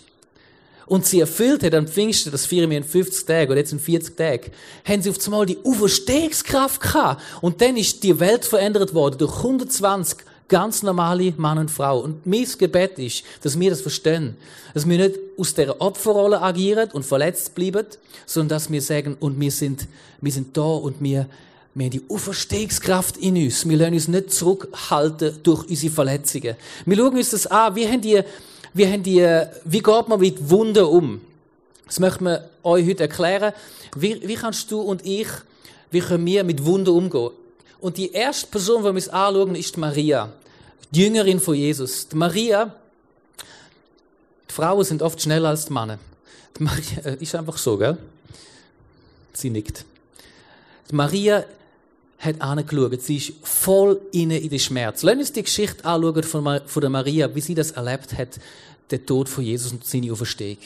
und 0.90 1.06
sie 1.06 1.20
erfüllt 1.20 1.62
hat 1.62 1.72
am 1.74 1.86
Pfingsten, 1.86 2.32
das 2.32 2.46
feiern 2.46 2.68
wir 2.68 2.76
in 2.76 2.82
50 2.82 3.24
Tagen 3.24 3.52
oder 3.52 3.60
jetzt 3.60 3.70
in 3.70 3.78
40 3.78 4.16
Tagen, 4.16 4.50
haben 4.84 5.00
sie 5.00 5.10
auf 5.10 5.24
einmal 5.24 5.46
die 5.46 5.58
Auferstehungskraft 5.62 6.80
gehabt. 6.80 7.22
Und 7.40 7.60
dann 7.60 7.76
ist 7.76 8.02
die 8.02 8.18
Welt 8.18 8.44
verändert 8.44 8.92
worden 8.92 9.16
durch 9.18 9.36
120 9.36 10.18
ganz 10.50 10.82
normale 10.82 11.32
Mann 11.38 11.56
und 11.56 11.70
Frau. 11.70 12.00
Und 12.00 12.26
mein 12.26 12.46
Gebet 12.58 12.98
ist, 12.98 13.22
dass 13.42 13.58
wir 13.58 13.70
das 13.70 13.80
verstehen. 13.80 14.36
Dass 14.74 14.86
wir 14.86 14.98
nicht 14.98 15.18
aus 15.38 15.54
der 15.54 15.80
Opferrolle 15.80 16.42
agieren 16.42 16.90
und 16.92 17.06
verletzt 17.06 17.54
bleiben, 17.54 17.86
sondern 18.26 18.56
dass 18.56 18.70
wir 18.70 18.82
sagen, 18.82 19.16
und 19.18 19.40
wir 19.40 19.50
sind, 19.50 19.86
wir 20.20 20.32
sind 20.32 20.54
da 20.54 20.62
und 20.62 20.96
wir, 21.00 21.26
wir 21.72 21.84
haben 21.86 21.90
die 21.90 22.02
Auferstehungskraft 22.08 23.16
in 23.16 23.36
uns. 23.36 23.66
Wir 23.66 23.78
lassen 23.78 23.94
uns 23.94 24.08
nicht 24.08 24.32
zurückhalten 24.32 25.38
durch 25.42 25.66
unsere 25.68 25.94
Verletzungen. 25.94 26.56
Wir 26.84 26.96
schauen 26.96 27.16
uns 27.16 27.30
das 27.30 27.46
an. 27.46 27.74
Wir 27.76 27.88
haben 27.88 28.00
die, 28.02 28.20
wir 28.74 28.90
haben 28.90 29.02
die, 29.02 29.44
wie 29.64 29.80
geht 29.80 30.08
man 30.08 30.20
mit 30.20 30.50
Wunden 30.50 30.84
um? 30.84 31.20
Das 31.86 32.00
möchten 32.00 32.24
wir 32.24 32.50
euch 32.64 32.86
heute 32.86 33.04
erklären. 33.04 33.52
Wie, 33.96 34.20
wie 34.26 34.34
kannst 34.34 34.70
du 34.70 34.80
und 34.80 35.06
ich, 35.06 35.28
wie 35.90 36.00
können 36.00 36.26
wir 36.26 36.44
mit 36.44 36.64
Wunden 36.64 36.90
umgehen? 36.90 37.30
Und 37.80 37.96
die 37.96 38.12
erste 38.12 38.46
Person, 38.46 38.82
die 38.82 38.84
wir 38.84 38.90
uns 38.90 39.08
anschauen, 39.08 39.54
ist 39.54 39.76
Maria, 39.78 40.30
die 40.90 41.02
Jüngerin 41.02 41.40
von 41.40 41.54
Jesus. 41.54 42.08
Die 42.08 42.16
Maria, 42.16 42.74
die 44.48 44.52
Frauen 44.52 44.84
sind 44.84 45.02
oft 45.02 45.20
schneller 45.20 45.50
als 45.50 45.66
die 45.66 45.72
Männer. 45.72 45.98
Die 46.58 46.64
Maria 46.64 46.98
äh, 47.04 47.16
ist 47.20 47.34
einfach 47.34 47.56
so, 47.56 47.76
gell? 47.76 47.96
Sie 49.32 49.50
nickt. 49.50 49.84
Die 50.90 50.94
Maria 50.94 51.44
hat 52.18 52.40
angeschaut. 52.40 53.00
Sie 53.02 53.16
ist 53.16 53.32
voll 53.42 54.00
inne 54.12 54.38
in 54.38 54.50
den 54.50 54.58
Schmerz. 54.58 55.02
Lass 55.02 55.16
uns 55.16 55.32
die 55.32 55.42
Geschichte 55.42 55.84
anschauen 55.84 56.22
von, 56.22 56.60
von 56.66 56.80
der 56.80 56.90
Maria, 56.90 57.34
wie 57.34 57.40
sie 57.40 57.54
das 57.54 57.70
erlebt 57.70 58.16
hat, 58.16 58.38
der 58.90 59.06
Tod 59.06 59.28
von 59.28 59.44
Jesus 59.44 59.72
und 59.72 59.86
seine 59.86 60.12
Auferstehung. 60.12 60.58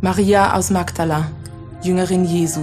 Maria 0.00 0.54
aus 0.54 0.70
Magdala, 0.70 1.30
Jüngerin 1.82 2.24
Jesu. 2.24 2.60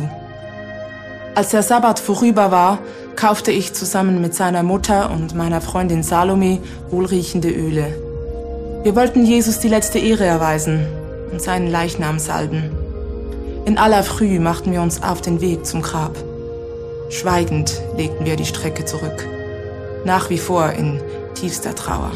Als 1.33 1.49
der 1.49 1.63
Sabbat 1.63 1.99
vorüber 1.99 2.51
war, 2.51 2.79
kaufte 3.15 3.51
ich 3.51 3.73
zusammen 3.73 4.21
mit 4.21 4.33
seiner 4.33 4.63
Mutter 4.63 5.11
und 5.11 5.35
meiner 5.35 5.61
Freundin 5.61 6.03
Salome 6.03 6.59
wohlriechende 6.89 7.49
Öle. 7.49 7.93
Wir 8.83 8.95
wollten 8.95 9.25
Jesus 9.25 9.59
die 9.59 9.69
letzte 9.69 9.99
Ehre 9.99 10.25
erweisen 10.25 10.85
und 11.31 11.41
seinen 11.41 11.71
Leichnam 11.71 12.19
salben. 12.19 12.71
In 13.65 13.77
aller 13.77 14.03
Früh 14.03 14.39
machten 14.39 14.71
wir 14.71 14.81
uns 14.81 15.01
auf 15.01 15.21
den 15.21 15.39
Weg 15.39 15.65
zum 15.65 15.81
Grab. 15.81 16.17
Schweigend 17.09 17.81
legten 17.95 18.25
wir 18.25 18.35
die 18.35 18.45
Strecke 18.45 18.85
zurück. 18.85 19.27
Nach 20.03 20.29
wie 20.29 20.37
vor 20.37 20.71
in 20.71 20.99
tiefster 21.35 21.75
Trauer. 21.75 22.11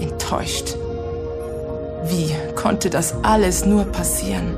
Enttäuscht. 0.00 0.76
Wie 2.06 2.34
konnte 2.54 2.90
das 2.90 3.14
alles 3.22 3.66
nur 3.66 3.84
passieren? 3.84 4.56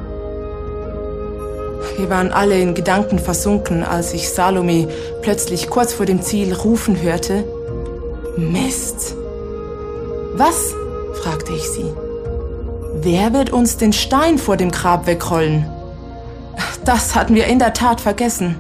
Wir 1.97 2.11
waren 2.11 2.33
alle 2.33 2.61
in 2.61 2.75
Gedanken 2.75 3.19
versunken, 3.19 3.83
als 3.83 4.12
ich 4.14 4.31
Salome 4.31 4.88
plötzlich 5.23 5.71
kurz 5.71 5.93
vor 5.93 6.07
dem 6.07 6.23
Ziel 6.23 6.53
rufen 6.53 7.00
hörte. 7.00 7.45
Mist! 8.37 9.17
Was? 10.35 10.75
fragte 11.23 11.53
ich 11.53 11.69
sie. 11.69 11.93
Wer 12.97 13.33
wird 13.33 13.50
uns 13.50 13.76
den 13.76 13.93
Stein 13.93 14.38
vor 14.38 14.57
dem 14.57 14.71
Grab 14.71 15.07
wegrollen? 15.07 15.67
Das 16.85 17.14
hatten 17.14 17.35
wir 17.35 17.47
in 17.47 17.59
der 17.59 17.73
Tat 17.73 18.00
vergessen. 18.00 18.57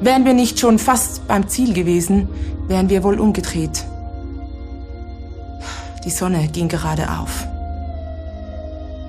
Wären 0.00 0.24
wir 0.24 0.34
nicht 0.34 0.60
schon 0.60 0.78
fast 0.78 1.26
beim 1.26 1.48
Ziel 1.48 1.72
gewesen, 1.72 2.28
wären 2.68 2.88
wir 2.88 3.02
wohl 3.02 3.18
umgedreht. 3.18 3.84
Die 6.04 6.10
Sonne 6.10 6.48
ging 6.48 6.68
gerade 6.68 7.08
auf. 7.18 7.46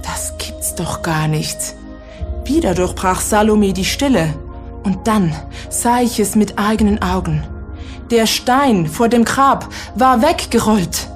Das 0.02 0.34
gibt's 0.38 0.76
doch 0.76 1.02
gar 1.02 1.28
nicht. 1.28 1.76
Wieder 2.50 2.74
durchbrach 2.74 3.22
Salome 3.22 3.74
die 3.74 3.86
Stille. 3.86 4.34
Und 4.84 5.06
dann 5.06 5.36
sah 5.70 6.02
ich 6.02 6.20
es 6.20 6.36
mit 6.36 6.58
eigenen 6.58 7.00
Augen. 7.00 7.44
Der 8.10 8.26
Stein 8.26 8.88
vor 8.88 9.08
dem 9.08 9.24
Grab 9.24 9.70
war 9.94 10.24
weggerollt. 10.24 11.10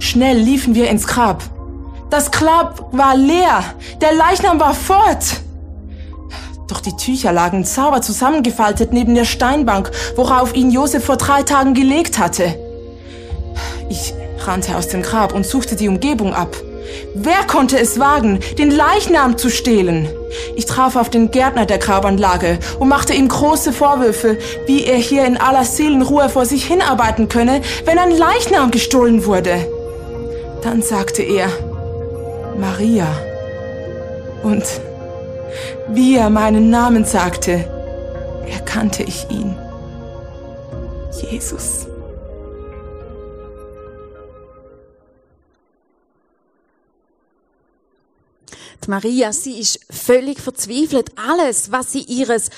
Schnell 0.00 0.36
liefen 0.36 0.74
wir 0.74 0.90
ins 0.90 1.06
Grab. 1.06 1.44
Das 2.10 2.32
Grab 2.32 2.88
war 2.90 3.16
leer. 3.16 3.62
Der 4.00 4.14
Leichnam 4.14 4.58
war 4.58 4.74
fort. 4.74 5.42
Doch 6.66 6.80
die 6.80 6.96
Tücher 6.96 7.30
lagen 7.30 7.62
sauber 7.62 8.02
zusammengefaltet 8.02 8.92
neben 8.92 9.14
der 9.14 9.26
Steinbank, 9.26 9.92
worauf 10.16 10.56
ihn 10.56 10.72
Josef 10.72 11.04
vor 11.04 11.18
drei 11.18 11.44
Tagen 11.44 11.74
gelegt 11.74 12.18
hatte. 12.18 12.52
Ich 13.88 14.12
rannte 14.40 14.76
aus 14.76 14.88
dem 14.88 15.02
Grab 15.02 15.34
und 15.34 15.46
suchte 15.46 15.76
die 15.76 15.86
Umgebung 15.86 16.34
ab. 16.34 16.56
Wer 17.14 17.44
konnte 17.46 17.78
es 17.78 18.00
wagen, 18.00 18.40
den 18.58 18.72
Leichnam 18.72 19.38
zu 19.38 19.50
stehlen? 19.50 20.08
Ich 20.56 20.66
traf 20.66 20.96
auf 20.96 21.10
den 21.10 21.30
Gärtner 21.30 21.66
der 21.66 21.78
Grabanlage 21.78 22.58
und 22.78 22.88
machte 22.88 23.14
ihm 23.14 23.28
große 23.28 23.72
Vorwürfe, 23.72 24.38
wie 24.66 24.84
er 24.84 24.96
hier 24.96 25.24
in 25.24 25.36
aller 25.36 25.64
Seelenruhe 25.64 26.28
vor 26.28 26.46
sich 26.46 26.64
hinarbeiten 26.64 27.28
könne, 27.28 27.60
wenn 27.84 27.98
ein 27.98 28.10
Leichnam 28.10 28.70
gestohlen 28.70 29.24
wurde. 29.26 29.66
Dann 30.62 30.82
sagte 30.82 31.22
er, 31.22 31.48
Maria. 32.58 33.06
Und 34.42 34.64
wie 35.88 36.16
er 36.16 36.30
meinen 36.30 36.70
Namen 36.70 37.04
sagte, 37.04 37.64
erkannte 38.50 39.02
ich 39.02 39.26
ihn. 39.30 39.56
Jesus. 41.30 41.86
Maria, 48.88 49.32
sie 49.32 49.58
ist 49.58 49.80
völlig 49.90 50.40
verzweifelt. 50.40 51.10
Alles, 51.16 51.70
was 51.70 51.92
sie 51.92 52.02
ihres 52.02 52.50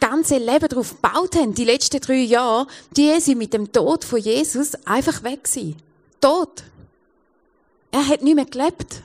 ganze 0.00 0.38
Leben 0.38 0.68
darauf 0.68 0.90
gebaut 0.90 1.36
haben, 1.36 1.54
die 1.54 1.64
letzten 1.64 2.00
drei 2.00 2.22
Jahre, 2.22 2.66
die 2.96 3.20
sie 3.20 3.34
mit 3.34 3.52
dem 3.52 3.70
Tod 3.70 4.04
von 4.04 4.18
Jesus 4.18 4.74
einfach 4.86 5.22
weg 5.22 5.46
sie. 5.46 5.76
Tod. 6.20 6.64
Er 7.92 8.06
hat 8.06 8.22
nicht 8.22 8.34
mehr 8.34 8.46
gelebt. 8.46 9.02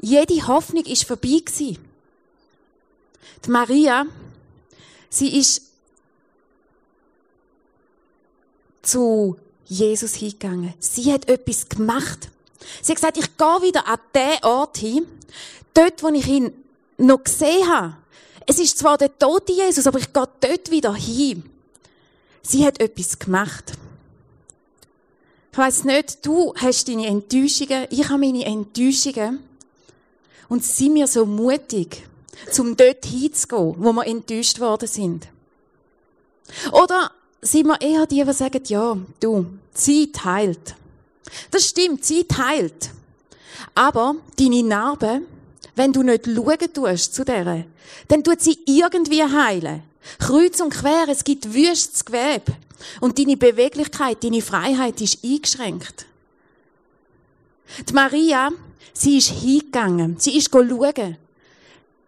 Jede 0.00 0.46
Hoffnung 0.46 0.84
ist 0.84 1.04
vorbei 1.04 1.40
gewesen. 1.44 1.78
Die 3.44 3.50
Maria, 3.50 4.06
sie 5.08 5.38
ist 5.38 5.62
zu 8.82 9.36
Jesus 9.66 10.14
hingegangen. 10.14 10.74
Sie 10.78 11.12
hat 11.12 11.28
etwas 11.28 11.68
gemacht. 11.68 12.30
Sie 12.82 12.92
hat 12.92 12.96
gesagt, 12.96 13.16
ich 13.16 13.36
gehe 13.36 13.62
wieder 13.62 13.86
an 13.86 13.98
den 14.14 14.44
Ort 14.44 14.78
hin, 14.78 15.06
dort, 15.74 16.02
wo 16.02 16.08
ich 16.08 16.26
ihn 16.26 16.52
noch 16.98 17.24
gesehen 17.24 17.68
habe. 17.68 17.96
Es 18.46 18.58
ist 18.58 18.78
zwar 18.78 18.98
der 18.98 19.16
tote 19.18 19.52
Jesus, 19.52 19.86
aber 19.86 19.98
ich 19.98 20.12
gehe 20.12 20.28
dort 20.40 20.70
wieder 20.70 20.94
hin. 20.94 21.48
Sie 22.42 22.64
hat 22.64 22.80
etwas 22.80 23.18
gemacht. 23.18 23.72
Ich 25.52 25.58
weiss 25.58 25.84
nicht, 25.84 26.24
du 26.24 26.54
hast 26.56 26.88
deine 26.88 27.06
Enttäuschungen, 27.06 27.86
ich 27.90 28.08
habe 28.08 28.18
meine 28.18 28.44
Enttäuschungen. 28.44 29.40
Und 30.48 30.64
sind 30.64 30.94
wir 30.94 31.06
so 31.06 31.26
mutig, 31.26 32.08
zum 32.50 32.76
dort 32.76 33.04
hinzugehen, 33.04 33.74
wo 33.78 33.92
wir 33.92 34.06
enttäuscht 34.06 34.58
worden 34.58 34.88
sind. 34.88 35.28
Oder 36.72 37.12
sind 37.40 37.66
wir 37.66 37.80
eher 37.80 38.06
die, 38.06 38.24
die 38.24 38.32
sagen, 38.32 38.62
ja, 38.66 38.96
du, 39.20 39.46
Zeit 39.72 40.24
heilt. 40.24 40.74
Das 41.50 41.68
stimmt, 41.68 42.04
Zeit 42.04 42.36
heilt. 42.38 42.90
Aber 43.74 44.16
deine 44.38 44.62
Narbe, 44.62 45.22
wenn 45.74 45.92
du 45.92 46.02
nicht 46.02 46.26
schauen 46.26 46.72
tust 46.72 47.14
zu 47.14 47.24
der, 47.24 47.64
dann 48.08 48.24
tut 48.24 48.40
sie 48.40 48.58
irgendwie 48.66 49.22
heilen. 49.22 49.82
Kreuz 50.18 50.60
und 50.60 50.70
quer, 50.70 51.06
es 51.08 51.24
gibt 51.24 51.52
wüstes 51.52 52.04
Gewebe. 52.04 52.56
Und 53.00 53.18
deine 53.18 53.36
Beweglichkeit, 53.36 54.24
deine 54.24 54.40
Freiheit 54.40 55.00
ist 55.00 55.22
eingeschränkt. 55.24 56.06
Die 57.88 57.92
Maria, 57.92 58.50
sie 58.92 59.18
ist 59.18 59.28
hingegangen. 59.28 60.16
Sie 60.18 60.36
ist 60.36 60.50
schauen. 60.50 61.16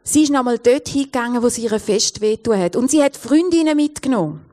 Sie 0.05 0.23
ist 0.25 0.33
nochmal 0.33 0.59
dort 0.59 0.88
hingegangen, 0.88 1.43
wo 1.43 1.49
sie 1.49 1.62
ihre 1.62 1.79
Fest 1.79 2.21
wehtun 2.21 2.59
hat. 2.59 2.75
Und 2.75 2.91
sie 2.91 3.02
hat 3.02 3.17
Freundinnen 3.17 3.76
mitgenommen. 3.76 4.45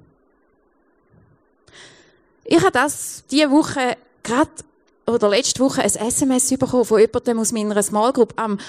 Ich 2.44 2.60
habe 2.60 2.72
das 2.72 3.24
diese 3.30 3.50
Woche 3.50 3.98
gerade 4.30 4.52
oder 5.08 5.30
letzte 5.30 5.60
Woche 5.60 5.82
ein 5.82 5.90
SMS 5.90 6.50
bekommen 6.50 6.86
von 6.86 7.00
jemandem 7.00 7.40
aus 7.40 7.52
meiner 7.52 7.82
Small 7.82 8.14
Group 8.14 8.34
am, 8.36 8.60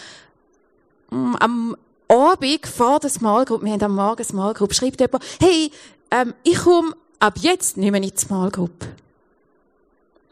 am 1.11 1.77
Abend 2.09 2.67
vor 2.67 2.99
der 2.99 3.11
Small 3.11 3.45
Group, 3.45 3.63
wir 3.63 3.73
haben 3.73 3.83
am 3.83 3.95
Morgen 3.95 4.25
Small 4.25 4.55
Group, 4.55 4.75
schreibt 4.75 5.01
jemand, 5.01 5.23
hey, 5.39 5.71
ähm, 6.11 6.35
ich 6.43 6.59
komme 6.59 6.95
ab 7.19 7.35
jetzt 7.41 7.77
nicht 7.77 7.91
mehr 7.91 8.03
in 8.03 8.11
die 8.11 8.19
Small 8.19 8.51
Group. 8.51 8.87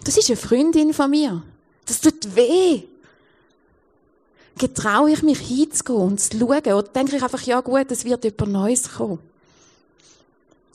Das 0.03 0.17
ist 0.17 0.31
eine 0.31 0.37
Freundin 0.37 0.95
von 0.95 1.11
mir. 1.11 1.43
Das 1.85 2.01
tut 2.01 2.35
weh. 2.35 2.83
Getraue 4.57 5.11
ich 5.11 5.23
mich 5.23 5.39
hinzugehen 5.39 6.01
und 6.01 6.21
zu 6.21 6.39
schauen? 6.39 6.49
Oder 6.49 6.83
denke 6.83 7.17
ich 7.17 7.23
einfach, 7.23 7.43
ja 7.43 7.61
gut, 7.61 7.91
es 7.91 8.05
wird 8.05 8.25
jemand 8.25 8.53
Neues 8.53 8.95
kommen? 8.95 9.19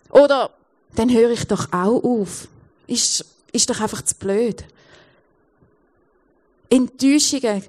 Oder 0.10 0.52
dann 0.96 1.10
höre 1.10 1.32
ich 1.32 1.46
doch 1.46 1.74
auch 1.74 2.04
auf. 2.04 2.48
Ist, 2.88 3.26
ist 3.54 3.70
doch 3.70 3.80
einfach 3.80 4.02
zu 4.02 4.16
blöd. 4.16 4.66
Enttäuschungen. 6.70 7.64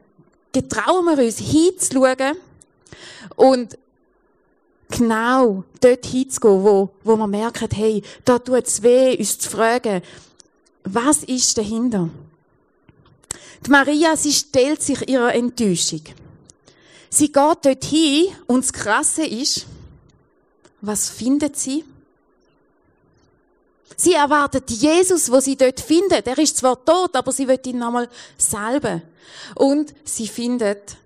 Getrauen 0.52 1.04
wir 1.04 1.24
uns 1.24 1.38
hinzuschauen 1.38 2.36
und 3.36 3.76
genau 4.88 5.64
dort 5.80 6.06
hinzugehen, 6.06 6.62
wo, 6.62 6.90
wo 7.02 7.16
man 7.16 7.30
merkt, 7.30 7.76
hey, 7.76 8.02
da 8.24 8.38
tut 8.38 8.66
es 8.66 8.82
weh, 8.82 9.16
uns 9.18 9.38
zu 9.38 9.50
fragen, 9.50 10.00
was 10.84 11.24
ist 11.24 11.58
dahinter? 11.58 12.08
Die 13.66 13.70
Maria, 13.70 14.16
sie 14.16 14.32
stellt 14.32 14.82
sich 14.82 15.08
ihrer 15.08 15.34
Enttäuschung. 15.34 16.02
Sie 17.10 17.32
geht 17.32 17.64
dort 17.64 17.84
hin 17.84 18.26
und 18.46 18.64
das 18.64 18.72
Krasse 18.72 19.24
ist, 19.24 19.66
was 20.80 21.08
findet 21.08 21.56
sie? 21.56 21.84
Sie 23.96 24.14
erwartet 24.14 24.70
Jesus, 24.70 25.30
wo 25.30 25.40
sie 25.40 25.56
dort 25.56 25.80
findet. 25.80 26.26
Er 26.26 26.38
ist 26.38 26.56
zwar 26.56 26.84
tot, 26.84 27.14
aber 27.14 27.32
sie 27.32 27.46
wird 27.46 27.66
ihn 27.66 27.78
nochmal 27.78 28.08
salben. 28.36 29.02
Und 29.54 29.94
sie 30.04 30.28
findet 30.28 30.96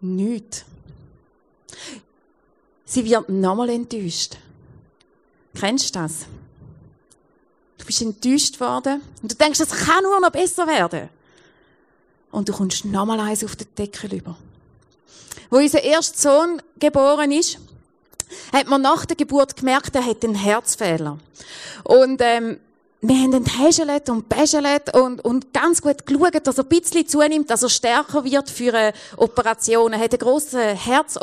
nichts. 0.00 0.64
Sie 2.84 3.04
wird 3.04 3.28
nochmal 3.28 3.70
enttäuscht. 3.70 4.36
Kennst 5.58 5.94
du 5.94 6.00
das? 6.00 6.26
Du 7.78 7.86
bist 7.86 8.02
enttäuscht 8.02 8.60
worden 8.60 9.02
und 9.22 9.32
du 9.32 9.36
denkst, 9.36 9.58
das 9.58 9.70
kann 9.70 10.02
nur 10.02 10.20
noch 10.20 10.30
besser 10.30 10.66
werden. 10.66 11.08
Und 12.30 12.48
du 12.48 12.52
kommst 12.52 12.84
nochmal 12.84 13.20
eins 13.20 13.44
auf 13.44 13.56
den 13.56 13.68
Deckel 13.76 14.14
über. 14.14 14.36
Wo 15.50 15.58
unser 15.58 15.82
erster 15.82 16.18
Sohn 16.18 16.62
geboren 16.78 17.30
ist, 17.30 17.58
hat 18.52 18.68
man 18.68 18.82
nach 18.82 19.04
der 19.04 19.16
Geburt 19.16 19.56
gemerkt, 19.56 19.94
er 19.94 20.04
hat 20.04 20.24
einen 20.24 20.34
Herzfehler. 20.34 21.18
Und 21.84 22.20
ähm, 22.22 22.58
wir 23.06 23.16
haben 23.16 23.34
ihn 23.34 23.44
häschelet 23.44 24.08
und 24.08 24.30
bäschelet 24.30 24.94
und, 24.96 25.22
und 25.22 25.52
ganz 25.52 25.82
gut 25.82 26.06
geschaut, 26.06 26.46
dass 26.46 26.56
er 26.56 26.64
ein 26.64 26.68
bisschen 26.68 27.06
zunimmt, 27.06 27.50
dass 27.50 27.62
er 27.62 27.68
stärker 27.68 28.24
wird 28.24 28.48
für 28.48 28.72
eine 28.72 28.92
Operation. 29.18 29.92
Er 29.92 29.98
hat 29.98 30.12
einen 30.12 30.20
grossen 30.20 30.58
gehabt, 30.58 31.18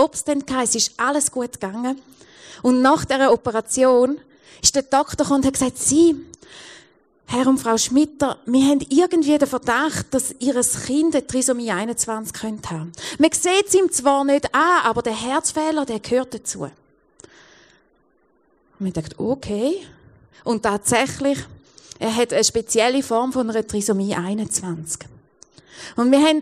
es 0.63 0.75
ist 0.75 0.93
alles 0.97 1.31
gut 1.31 1.53
gegangen. 1.53 1.99
Und 2.61 2.83
nach 2.83 3.03
dieser 3.05 3.33
Operation 3.33 4.19
ist 4.61 4.75
der 4.75 4.83
Doktor 4.83 5.23
gekommen 5.23 5.39
und 5.39 5.45
hat 5.47 5.53
gesagt, 5.53 5.79
Sie, 5.79 6.15
Herr 7.25 7.47
und 7.47 7.57
Frau 7.57 7.77
Schmitter, 7.77 8.37
wir 8.45 8.63
haben 8.65 8.85
irgendwie 8.89 9.37
den 9.37 9.47
Verdacht, 9.47 10.07
dass 10.11 10.35
Ihr 10.37 10.53
Kind 10.85 11.15
eine 11.15 11.25
Trisomie 11.25 11.71
21 11.71 12.33
könnte 12.33 12.69
haben. 12.69 12.91
Man 13.17 13.31
sieht 13.31 13.67
es 13.67 13.73
ihm 13.73 13.91
zwar 13.91 14.23
nicht 14.23 14.53
an, 14.53 14.83
aber 14.83 15.01
der 15.01 15.15
Herzfehler, 15.15 15.85
der 15.85 15.99
gehört 15.99 16.33
dazu. 16.33 16.69
Man 18.81 18.93
denkt, 18.93 19.19
okay. 19.19 19.85
Und 20.43 20.63
tatsächlich, 20.63 21.37
er 21.99 22.15
hat 22.15 22.33
eine 22.33 22.43
spezielle 22.43 23.03
Form 23.03 23.31
von 23.31 23.47
einer 23.47 23.65
Trisomie 23.65 24.15
21. 24.15 25.01
Und 25.95 26.11
wir 26.11 26.19
haben 26.19 26.41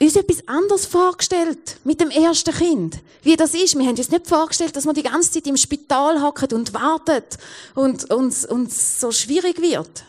uns 0.00 0.14
etwas 0.14 0.46
anderes 0.46 0.86
vorgestellt 0.86 1.78
mit 1.82 2.00
dem 2.00 2.10
ersten 2.10 2.54
Kind. 2.54 3.00
Wie 3.22 3.34
das 3.34 3.54
ist. 3.54 3.76
Wir 3.76 3.84
haben 3.84 3.96
uns 3.96 4.10
nicht 4.10 4.28
vorgestellt, 4.28 4.76
dass 4.76 4.84
man 4.84 4.94
die 4.94 5.02
ganze 5.02 5.32
Zeit 5.32 5.46
im 5.48 5.56
Spital 5.56 6.22
hockt 6.22 6.52
und 6.52 6.72
wartet 6.72 7.38
und 7.74 8.08
uns 8.12 8.44
uns 8.44 9.00
so 9.00 9.10
schwierig 9.10 9.60
wird. 9.60 10.04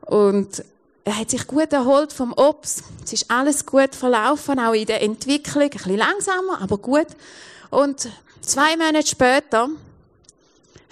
Und 0.00 0.64
er 1.04 1.18
hat 1.18 1.28
sich 1.28 1.46
gut 1.46 1.74
erholt 1.74 2.14
vom 2.14 2.32
Obst. 2.32 2.84
Es 3.04 3.12
ist 3.12 3.30
alles 3.30 3.66
gut 3.66 3.94
verlaufen, 3.94 4.58
auch 4.58 4.72
in 4.72 4.86
der 4.86 5.02
Entwicklung. 5.02 5.64
Ein 5.64 5.70
bisschen 5.70 5.96
langsamer, 5.98 6.62
aber 6.62 6.78
gut. 6.78 7.08
Und 7.70 8.08
zwei 8.40 8.76
Monate 8.76 9.06
später 9.06 9.68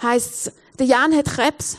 heisst 0.01 0.51
der 0.77 0.85
Jan 0.85 1.15
hat 1.15 1.25
Krebs. 1.25 1.77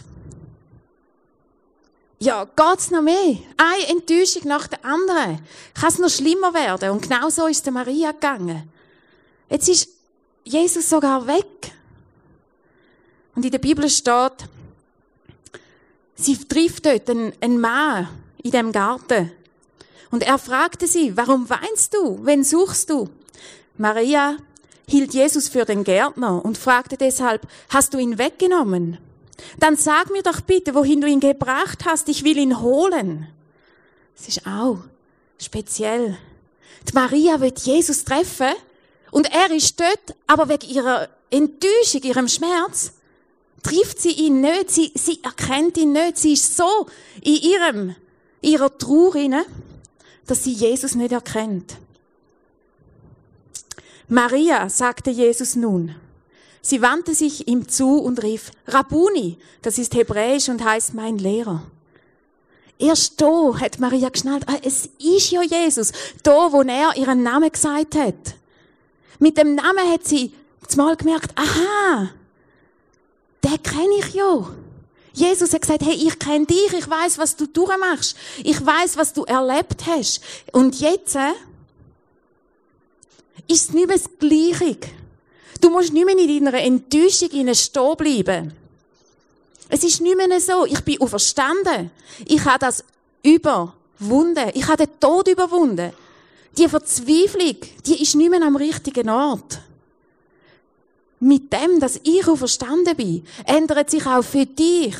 Ja, 2.20 2.44
geht's 2.44 2.90
noch 2.90 3.02
mehr? 3.02 3.38
Eine 3.56 3.86
Enttäuschung 3.88 4.42
nach 4.48 4.66
der 4.66 4.84
anderen. 4.84 5.40
Kann 5.74 5.88
es 5.88 5.98
noch 5.98 6.10
schlimmer 6.10 6.52
werden? 6.52 6.90
Und 6.90 7.02
genau 7.02 7.28
so 7.28 7.46
ist 7.46 7.64
der 7.64 7.72
Maria 7.72 8.10
gegangen. 8.10 8.68
Jetzt 9.48 9.68
ist 9.68 9.88
Jesus 10.44 10.88
sogar 10.88 11.26
weg. 11.28 11.72
Und 13.36 13.44
in 13.44 13.52
der 13.52 13.58
Bibel 13.58 13.88
steht, 13.88 14.48
sie 16.16 16.36
trifft 16.36 16.86
dort 16.86 17.08
einen, 17.08 17.32
einen 17.40 17.60
Mann 17.60 18.08
in 18.42 18.50
dem 18.50 18.72
Garten. 18.72 19.30
Und 20.10 20.24
er 20.24 20.38
fragte 20.38 20.88
sie, 20.88 21.16
warum 21.16 21.48
weinst 21.48 21.94
du? 21.94 22.18
Wen 22.24 22.42
suchst 22.42 22.90
du? 22.90 23.08
Maria 23.76 24.36
hielt 24.88 25.14
Jesus 25.14 25.48
für 25.48 25.64
den 25.64 25.84
Gärtner 25.84 26.44
und 26.44 26.58
fragte 26.58 26.96
deshalb, 26.96 27.46
hast 27.68 27.94
du 27.94 27.98
ihn 27.98 28.18
weggenommen? 28.18 28.98
Dann 29.60 29.76
sag 29.76 30.10
mir 30.10 30.22
doch 30.22 30.40
bitte, 30.40 30.74
wohin 30.74 31.00
du 31.00 31.06
ihn 31.06 31.20
gebracht 31.20 31.84
hast. 31.84 32.08
Ich 32.08 32.24
will 32.24 32.38
ihn 32.38 32.60
holen. 32.60 33.28
Es 34.18 34.26
ist 34.26 34.46
auch 34.46 34.78
speziell. 35.38 36.18
Die 36.88 36.94
Maria 36.94 37.40
wird 37.40 37.60
Jesus 37.60 38.04
treffen 38.04 38.52
und 39.10 39.32
er 39.32 39.50
ist 39.54 39.78
dort, 39.78 40.16
aber 40.26 40.48
wegen 40.48 40.68
ihrer 40.68 41.08
Enttäuschung, 41.30 42.02
ihrem 42.02 42.28
Schmerz, 42.28 42.94
trifft 43.62 44.00
sie 44.00 44.12
ihn 44.12 44.40
nicht, 44.40 44.70
sie, 44.70 44.92
sie 44.94 45.22
erkennt 45.22 45.76
ihn 45.76 45.92
nicht, 45.92 46.18
sie 46.18 46.32
ist 46.32 46.56
so 46.56 46.86
in 47.20 47.36
ihrem, 47.36 47.94
ihrer 48.40 48.76
Trauer 48.76 49.44
dass 50.26 50.44
sie 50.44 50.52
Jesus 50.52 50.94
nicht 50.94 51.12
erkennt. 51.12 51.76
Maria, 54.08 54.68
sagte 54.68 55.10
Jesus 55.10 55.54
nun. 55.54 55.94
Sie 56.62 56.82
wandte 56.82 57.14
sich 57.14 57.46
ihm 57.46 57.68
zu 57.68 57.98
und 57.98 58.22
rief, 58.22 58.50
Rabuni, 58.66 59.38
das 59.62 59.78
ist 59.78 59.94
hebräisch 59.94 60.48
und 60.48 60.64
heißt 60.64 60.94
mein 60.94 61.18
Lehrer. 61.18 61.62
Erst 62.78 63.20
da 63.20 63.58
hat 63.60 63.80
Maria 63.80 64.08
geschnallt, 64.08 64.44
ah, 64.46 64.58
es 64.62 64.88
ist 64.98 65.30
ja 65.30 65.42
Jesus, 65.42 65.92
da, 66.22 66.52
wo 66.52 66.62
er 66.62 66.96
ihren 66.96 67.22
Namen 67.22 67.50
gesagt 67.50 67.96
hat. 67.96 68.36
Mit 69.18 69.36
dem 69.36 69.56
Namen 69.56 69.90
hat 69.90 70.06
sie 70.06 70.32
zumal 70.66 70.96
gemerkt, 70.96 71.32
aha, 71.36 72.10
den 73.44 73.62
kenne 73.62 73.94
ich 73.98 74.14
ja. 74.14 74.48
Jesus 75.12 75.52
hat 75.52 75.62
gesagt, 75.62 75.82
hey, 75.82 75.94
ich 75.94 76.18
kenne 76.18 76.46
dich, 76.46 76.72
ich 76.72 76.88
weiß, 76.88 77.18
was 77.18 77.34
du 77.34 77.46
durchmachst, 77.46 78.16
ich 78.44 78.64
weiß, 78.64 78.96
was 78.96 79.12
du 79.12 79.24
erlebt 79.24 79.86
hast. 79.86 80.20
Und 80.52 80.78
jetzt 80.80 81.16
äh, 81.16 81.32
ist 83.48 83.68
es 83.68 83.72
nicht 83.72 83.88
mehr 83.88 83.96
das 83.96 84.08
Gleiche. 84.18 84.78
Du 85.60 85.70
musst 85.70 85.92
nicht 85.92 86.06
mehr 86.06 86.16
in 86.16 86.44
deiner 86.44 86.58
Enttäuschung 86.60 87.30
stehen 87.54 87.96
bleiben. 87.96 88.52
Es 89.68 89.82
ist 89.84 90.00
nicht 90.00 90.16
mehr 90.16 90.40
so. 90.40 90.66
Ich 90.66 90.80
bin 90.80 91.00
auferstanden. 91.00 91.90
Ich 92.26 92.44
habe 92.44 92.58
das 92.58 92.84
überwunden. 93.22 94.50
Ich 94.54 94.66
habe 94.66 94.86
den 94.86 95.00
Tod 95.00 95.28
überwunden. 95.28 95.92
Die 96.56 96.68
Verzweiflung, 96.68 97.56
die 97.86 98.02
ist 98.02 98.14
nicht 98.14 98.30
mehr 98.30 98.42
am 98.42 98.56
richtigen 98.56 99.10
Ort. 99.10 99.60
Mit 101.20 101.52
dem, 101.52 101.80
dass 101.80 102.00
ich 102.04 102.26
auferstanden 102.26 102.96
bin, 102.96 103.26
ändert 103.44 103.90
sich 103.90 104.06
auch 104.06 104.22
für 104.22 104.46
dich 104.46 104.94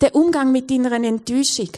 der 0.00 0.14
Umgang 0.14 0.52
mit 0.52 0.70
deiner 0.70 0.92
Enttäuschung. 0.92 1.70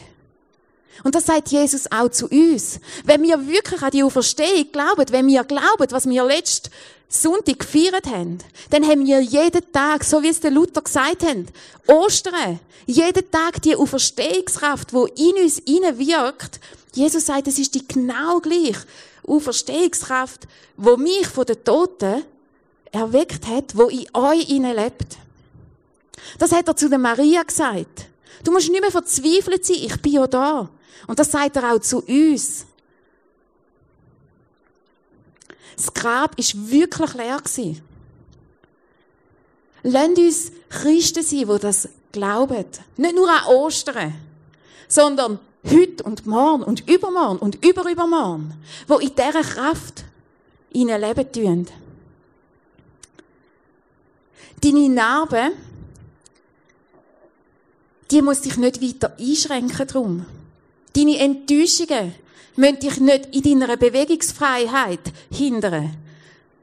Und 1.03 1.15
das 1.15 1.25
sagt 1.25 1.49
Jesus 1.49 1.91
auch 1.91 2.09
zu 2.09 2.27
uns. 2.27 2.79
Wenn 3.03 3.23
wir 3.23 3.47
wirklich 3.47 3.81
an 3.81 3.91
die 3.91 4.03
Auferstehung 4.03 4.71
glauben, 4.71 5.05
wenn 5.11 5.27
wir 5.27 5.43
glauben, 5.43 5.87
was 5.89 6.07
wir 6.07 6.23
letzten 6.23 6.69
Sonntag 7.09 7.59
gefeiert 7.59 8.07
haben, 8.07 8.37
dann 8.69 8.87
haben 8.87 9.05
wir 9.05 9.19
jeden 9.19 9.71
Tag, 9.71 10.03
so 10.03 10.23
wie 10.23 10.29
es 10.29 10.39
der 10.39 10.51
Luther 10.51 10.81
gesagt 10.81 11.23
hat, 11.23 11.37
Ostern, 11.87 12.59
jeden 12.85 13.31
Tag 13.31 13.61
die 13.61 13.75
Auferstehungskraft, 13.75 14.91
die 14.91 15.29
in 15.29 15.43
uns 15.43 15.61
wirkt. 15.65 16.59
Jesus 16.93 17.25
sagt, 17.25 17.47
es 17.47 17.59
ist 17.59 17.75
die 17.75 17.87
genau 17.87 18.39
gleich 18.39 18.77
Auferstehungskraft, 19.27 20.47
wo 20.77 20.97
mich 20.97 21.27
von 21.27 21.45
den 21.45 21.63
Toten 21.63 22.23
erweckt 22.91 23.47
hat, 23.47 23.75
wo 23.75 23.83
in 23.87 24.07
euch 24.13 24.47
lebt. 24.47 25.17
Das 26.37 26.51
hat 26.51 26.67
er 26.67 26.75
zu 26.75 26.89
der 26.89 26.99
Maria 26.99 27.43
gesagt. 27.43 28.07
Du 28.43 28.51
musst 28.51 28.69
nicht 28.69 28.81
mehr 28.81 28.91
verzweifelt 28.91 29.65
sein, 29.65 29.77
ich 29.81 30.01
bin 30.01 30.13
ja 30.13 30.27
da. 30.27 30.69
Und 31.07 31.19
das 31.19 31.31
sagt 31.31 31.55
er 31.55 31.73
auch 31.73 31.79
zu 31.79 31.99
uns. 31.99 32.65
Das 35.75 35.93
Grab 35.93 36.37
ist 36.37 36.69
wirklich 36.69 37.13
leer 37.13 37.37
gewesen. 37.37 37.81
Lasst 39.83 40.17
uns 40.17 40.51
Christen 40.69 41.23
sein, 41.23 41.47
die 41.47 41.59
das 41.59 41.89
glauben. 42.11 42.65
Nicht 42.97 43.15
nur 43.15 43.29
an 43.29 43.45
Ostern, 43.47 44.13
sondern 44.87 45.39
heute 45.69 46.03
und 46.03 46.25
morgen 46.25 46.63
und 46.63 46.87
übermorgen 46.87 47.39
und 47.39 47.65
überübermorgen, 47.65 48.53
wo 48.87 48.97
in 48.97 49.15
dieser 49.15 49.41
Kraft 49.41 50.03
ihnen 50.71 51.01
leben 51.01 51.31
tun. 51.31 51.67
Deine 54.63 54.89
Narbe, 54.89 55.51
die 58.11 58.21
muss 58.21 58.41
dich 58.41 58.57
nicht 58.57 58.81
weiter 58.81 59.15
einschränken 59.19 59.87
drum. 59.87 60.25
Deine 60.93 61.19
Enttäuschungen 61.19 62.13
müssen 62.55 62.79
dich 62.79 62.99
nicht 62.99 63.35
in 63.35 63.59
deiner 63.59 63.77
Bewegungsfreiheit 63.77 64.99
hindern, 65.31 65.95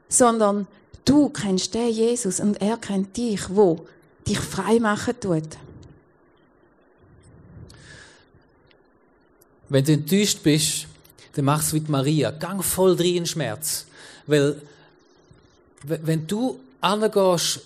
sondern 0.07 0.67
du 1.05 1.29
kennst 1.29 1.73
den 1.73 1.89
Jesus 1.89 2.39
und 2.39 2.61
er 2.61 2.77
kennt 2.77 3.17
dich, 3.17 3.41
wo 3.49 3.87
dich 4.27 4.39
frei 4.39 4.79
machen 4.79 5.19
tut. 5.19 5.57
Wenn 9.69 9.85
du 9.85 9.93
enttäuscht 9.93 10.41
bist, 10.43 10.87
dann 11.33 11.45
mach 11.45 11.61
es 11.61 11.73
wie 11.73 11.83
Maria. 11.87 12.31
Gang 12.31 12.63
voll 12.63 12.95
drin 12.95 13.17
in 13.17 13.25
Schmerz. 13.25 13.85
Weil, 14.25 14.61
wenn 15.83 16.25
du 16.25 16.59
angehst, 16.81 17.61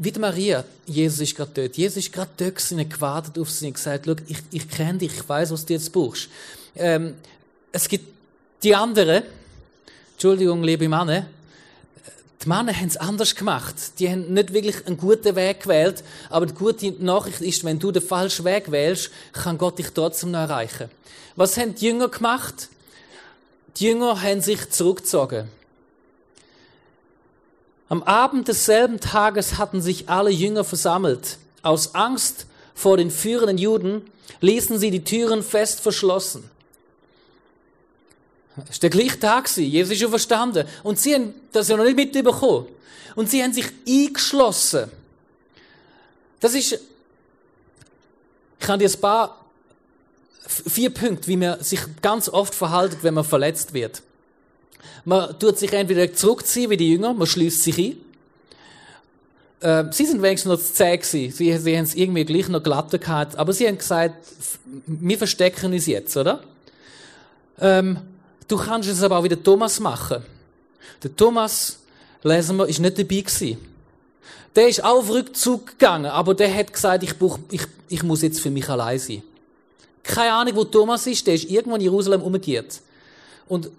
wie 0.00 0.12
die 0.12 0.20
Maria, 0.20 0.64
Jesus 0.86 1.20
ist 1.20 1.36
gerade 1.36 1.50
dort. 1.54 1.76
Jesus 1.76 1.96
ist 1.96 2.12
gerade 2.12 2.30
dort 2.36 2.72
und 2.72 2.90
gewartet 2.90 3.38
auf 3.38 3.50
sie 3.50 3.66
und 3.66 3.74
gesagt, 3.74 4.06
schau, 4.06 4.14
ich, 4.28 4.38
ich 4.52 4.68
kenne 4.68 4.98
dich, 4.98 5.12
ich 5.12 5.28
weiß, 5.28 5.50
was 5.50 5.66
du 5.66 5.72
jetzt 5.72 5.92
brauchst. 5.92 6.28
Ähm, 6.76 7.14
es 7.72 7.88
gibt 7.88 8.06
die 8.62 8.74
anderen, 8.74 9.24
Entschuldigung, 10.12 10.62
liebe 10.62 10.88
Männer, 10.88 11.26
die 12.42 12.48
Männer 12.48 12.72
haben 12.72 12.86
es 12.86 12.96
anders 12.96 13.34
gemacht. 13.34 13.74
Die 13.98 14.08
haben 14.08 14.32
nicht 14.32 14.52
wirklich 14.52 14.86
einen 14.86 14.96
guten 14.96 15.34
Weg 15.34 15.62
gewählt, 15.64 16.04
aber 16.30 16.46
die 16.46 16.54
gute 16.54 16.92
Nachricht 17.02 17.40
ist, 17.40 17.64
wenn 17.64 17.80
du 17.80 17.90
den 17.90 18.02
falschen 18.02 18.44
Weg 18.44 18.70
wählst, 18.70 19.10
kann 19.32 19.58
Gott 19.58 19.78
dich 19.78 19.88
trotzdem 19.90 20.30
noch 20.30 20.40
erreichen. 20.40 20.88
Was 21.34 21.56
haben 21.56 21.74
die 21.74 21.86
Jünger 21.86 22.08
gemacht? 22.08 22.68
Die 23.76 23.86
Jünger 23.86 24.22
haben 24.22 24.40
sich 24.40 24.70
zurückgezogen. 24.70 25.48
Am 27.88 28.02
Abend 28.02 28.48
desselben 28.48 29.00
Tages 29.00 29.56
hatten 29.56 29.80
sich 29.80 30.08
alle 30.08 30.30
Jünger 30.30 30.64
versammelt. 30.64 31.38
Aus 31.62 31.94
Angst 31.94 32.46
vor 32.74 32.96
den 32.96 33.10
führenden 33.10 33.58
Juden 33.58 34.02
ließen 34.40 34.78
sie 34.78 34.90
die 34.90 35.04
Türen 35.04 35.42
fest 35.42 35.80
verschlossen. 35.80 36.50
Es 38.68 38.76
war 38.76 38.80
der 38.80 38.90
gleiche 38.90 39.18
Tag, 39.18 39.48
Jesus 39.56 39.92
ist 39.92 40.00
schon 40.00 40.10
verstanden. 40.10 40.66
Und 40.82 40.98
sie 40.98 41.14
haben 41.14 41.34
das 41.52 41.68
ja 41.68 41.76
noch 41.76 41.84
nicht 41.84 41.96
mitbekommen. 41.96 42.66
Und 43.14 43.30
sie 43.30 43.42
haben 43.42 43.52
sich 43.52 43.66
eingeschlossen. 43.88 44.90
Das 46.40 46.54
ist, 46.54 46.72
ich 46.72 46.80
kann 48.60 48.78
dir 48.78 48.88
ein 48.88 49.00
paar, 49.00 49.44
vier 50.46 50.90
Punkte, 50.90 51.28
wie 51.28 51.36
man 51.36 51.62
sich 51.62 51.80
ganz 52.00 52.28
oft 52.28 52.54
verhaltet, 52.54 53.02
wenn 53.02 53.14
man 53.14 53.24
verletzt 53.24 53.74
wird. 53.74 54.02
Man 55.04 55.38
tut 55.38 55.58
sich 55.58 55.72
entweder 55.72 56.12
zurückziehen 56.12 56.70
wie 56.70 56.76
die 56.76 56.90
Jünger, 56.92 57.14
man 57.14 57.26
schließt 57.26 57.62
sich 57.62 57.78
ein. 57.78 57.96
Äh, 59.60 59.92
sie 59.92 60.06
sind 60.06 60.22
wenigstens 60.22 60.50
noch 60.50 60.58
zu 60.58 60.72
zäh 60.72 60.96
gewesen. 60.96 61.32
Sie, 61.34 61.56
sie 61.56 61.76
haben 61.76 61.84
es 61.84 61.94
irgendwie 61.94 62.24
gleich 62.24 62.48
noch 62.48 62.62
glatter 62.62 62.98
gehabt, 62.98 63.36
aber 63.36 63.52
sie 63.52 63.66
haben 63.66 63.78
gesagt, 63.78 64.14
wir 64.86 65.18
verstecken 65.18 65.72
uns 65.72 65.86
jetzt, 65.86 66.16
oder? 66.16 66.42
Ähm, 67.60 67.98
du 68.46 68.56
kannst 68.56 68.88
es 68.88 69.02
aber 69.02 69.18
auch 69.18 69.24
wie 69.24 69.28
der 69.28 69.42
Thomas 69.42 69.80
machen. 69.80 70.22
Der 71.02 71.14
Thomas, 71.14 71.78
lesen 72.22 72.56
wir, 72.56 72.68
ist 72.68 72.80
nicht 72.80 72.98
dabei 72.98 73.20
gewesen. 73.20 73.58
Der 74.54 74.68
ist 74.68 74.82
auf 74.82 75.08
Rückzug 75.08 75.66
gegangen, 75.66 76.06
aber 76.06 76.34
der 76.34 76.52
hat 76.54 76.72
gesagt, 76.72 77.02
ich, 77.02 77.16
brauch, 77.18 77.38
ich, 77.50 77.62
ich 77.88 78.02
muss 78.02 78.22
jetzt 78.22 78.40
für 78.40 78.50
mich 78.50 78.68
allein 78.68 78.98
sein. 78.98 79.22
Keine 80.02 80.32
Ahnung, 80.32 80.56
wo 80.56 80.64
Thomas 80.64 81.06
ist, 81.06 81.26
der 81.26 81.34
ist 81.34 81.50
irgendwo 81.50 81.76
in 81.76 81.82
Jerusalem 81.82 82.22
umgekehrt. 82.22 82.80
Und 83.46 83.70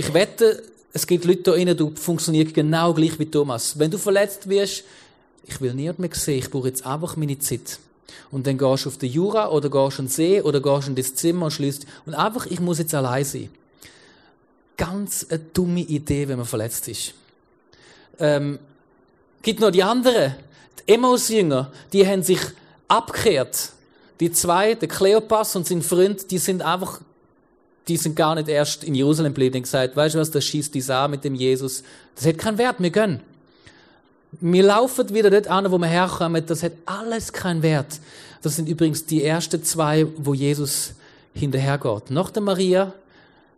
ich 0.00 0.14
wette, 0.14 0.62
es 0.94 1.06
gibt 1.06 1.26
Leute 1.26 1.42
da 1.42 1.50
drinnen, 1.52 1.76
du 1.76 1.92
funktionierst 1.94 2.54
genau 2.54 2.94
gleich 2.94 3.18
wie 3.18 3.26
Thomas. 3.26 3.78
Wenn 3.78 3.90
du 3.90 3.98
verletzt 3.98 4.48
wirst, 4.48 4.84
ich 5.44 5.60
will 5.60 5.74
niemand 5.74 5.98
mehr 5.98 6.08
sehen, 6.14 6.38
ich 6.38 6.50
brauche 6.50 6.68
jetzt 6.68 6.86
einfach 6.86 7.16
meine 7.16 7.38
Zeit. 7.38 7.78
Und 8.30 8.46
dann 8.46 8.56
gehst 8.56 8.86
du 8.86 8.88
auf 8.88 8.96
den 8.96 9.10
Jura 9.10 9.50
oder 9.50 9.68
gehst 9.68 10.00
an 10.00 10.06
den 10.06 10.10
See 10.10 10.40
oder 10.40 10.62
gehst 10.62 10.88
in 10.88 10.94
das 10.94 11.14
Zimmer 11.14 11.46
und 11.46 11.50
schließt. 11.50 11.84
Und 12.06 12.14
einfach, 12.14 12.46
ich 12.46 12.60
muss 12.60 12.78
jetzt 12.78 12.94
allein 12.94 13.26
sein. 13.26 13.50
Ganz 14.78 15.26
eine 15.28 15.38
dumme 15.38 15.80
Idee, 15.80 16.26
wenn 16.28 16.38
man 16.38 16.46
verletzt 16.46 16.88
ist. 16.88 17.12
Ähm, 18.18 18.58
gibt 19.42 19.60
noch 19.60 19.70
die 19.70 19.82
anderen, 19.82 20.34
die 20.78 20.94
Emmaus-Jünger, 20.94 21.70
die 21.92 22.06
haben 22.06 22.22
sich 22.22 22.40
abgekehrt. 22.88 23.72
Die 24.18 24.32
zwei, 24.32 24.74
der 24.74 24.88
Kleopas 24.88 25.56
und 25.56 25.66
sein 25.66 25.82
Freund, 25.82 26.30
die 26.30 26.38
sind 26.38 26.62
einfach 26.62 27.00
die 27.90 27.96
sind 27.96 28.14
gar 28.14 28.36
nicht 28.36 28.48
erst 28.48 28.84
in 28.84 28.94
Jerusalem 28.94 29.32
geblieben 29.34 29.62
gesagt, 29.62 29.96
weißt 29.96 30.14
du 30.14 30.20
was, 30.20 30.30
das 30.30 30.44
schießt 30.44 30.72
die 30.72 30.80
Saar 30.80 31.08
mit 31.08 31.24
dem 31.24 31.34
Jesus. 31.34 31.82
Das 32.14 32.24
hat 32.24 32.38
keinen 32.38 32.56
Wert, 32.56 32.76
wir 32.78 32.90
gönnen. 32.90 33.20
Wir 34.40 34.62
laufen 34.62 35.12
wieder 35.12 35.28
dort 35.28 35.48
an, 35.48 35.70
wo 35.72 35.78
wir 35.78 35.88
herkommen, 35.88 36.46
das 36.46 36.62
hat 36.62 36.72
alles 36.86 37.32
keinen 37.32 37.62
Wert. 37.64 37.98
Das 38.42 38.54
sind 38.54 38.68
übrigens 38.68 39.06
die 39.06 39.24
ersten 39.24 39.64
zwei, 39.64 40.06
wo 40.18 40.34
Jesus 40.34 40.94
hinterhergeht. 41.34 42.10
Nach 42.10 42.30
der 42.30 42.42
Maria 42.42 42.92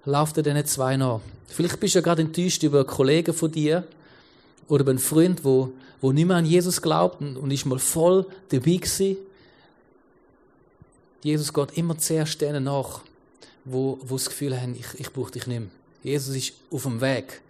lauft 0.06 0.38
er 0.38 0.42
diesen 0.42 0.64
zwei 0.64 0.96
nach. 0.96 1.20
Vielleicht 1.46 1.78
bist 1.78 1.94
du 1.94 1.98
ja 1.98 2.02
gerade 2.02 2.22
enttäuscht 2.22 2.62
über 2.62 2.86
Kollegen 2.86 3.34
von 3.34 3.52
dir 3.52 3.84
Oder 4.68 4.84
bei 4.84 4.92
einem 4.92 4.98
Freund, 4.98 5.44
wo, 5.44 5.72
wo 6.00 6.12
nicht 6.12 6.26
mehr 6.26 6.38
an 6.38 6.46
Jesus 6.46 6.80
glaubt 6.80 7.20
und, 7.20 7.36
und 7.36 7.50
ist 7.50 7.66
mal 7.66 7.78
voll 7.78 8.24
dabei 8.48 8.76
gewesen. 8.76 9.18
Jesus 11.22 11.52
geht 11.52 11.76
immer 11.76 11.98
zuerst 11.98 12.40
denen 12.40 12.64
nach, 12.64 13.02
wo, 13.64 13.98
wo 14.02 14.16
das 14.16 14.26
Gefühl 14.26 14.60
haben, 14.60 14.74
ich, 14.74 14.98
ich 14.98 15.12
brauche 15.12 15.30
dich 15.30 15.46
nicht 15.46 15.60
mehr. 15.60 15.68
Jesus 16.02 16.34
ist 16.34 16.52
auf 16.70 16.82
dem 16.82 17.00
Weg 17.00 17.40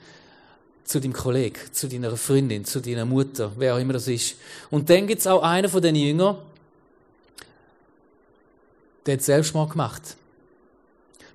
zu 0.85 1.01
deinem 1.01 1.12
Kollegen, 1.12 1.59
zu 1.72 1.88
deiner 1.88 2.16
Freundin, 2.16 2.64
zu 2.64 2.81
deiner 2.81 3.05
Mutter, 3.05 3.53
wer 3.57 3.75
auch 3.75 3.79
immer 3.79 3.94
das 3.94 4.09
ist. 4.09 4.37
Und 4.70 4.90
dann 4.90 5.07
gibt 5.07 5.20
es 5.20 5.27
auch 5.27 5.42
einen 5.42 5.68
von 5.68 5.81
den 5.81 5.96
Jüngern, 5.96 6.37
der 9.07 9.14
hat 9.14 9.22
Selbstmord 9.22 9.70
gemacht. 9.70 10.16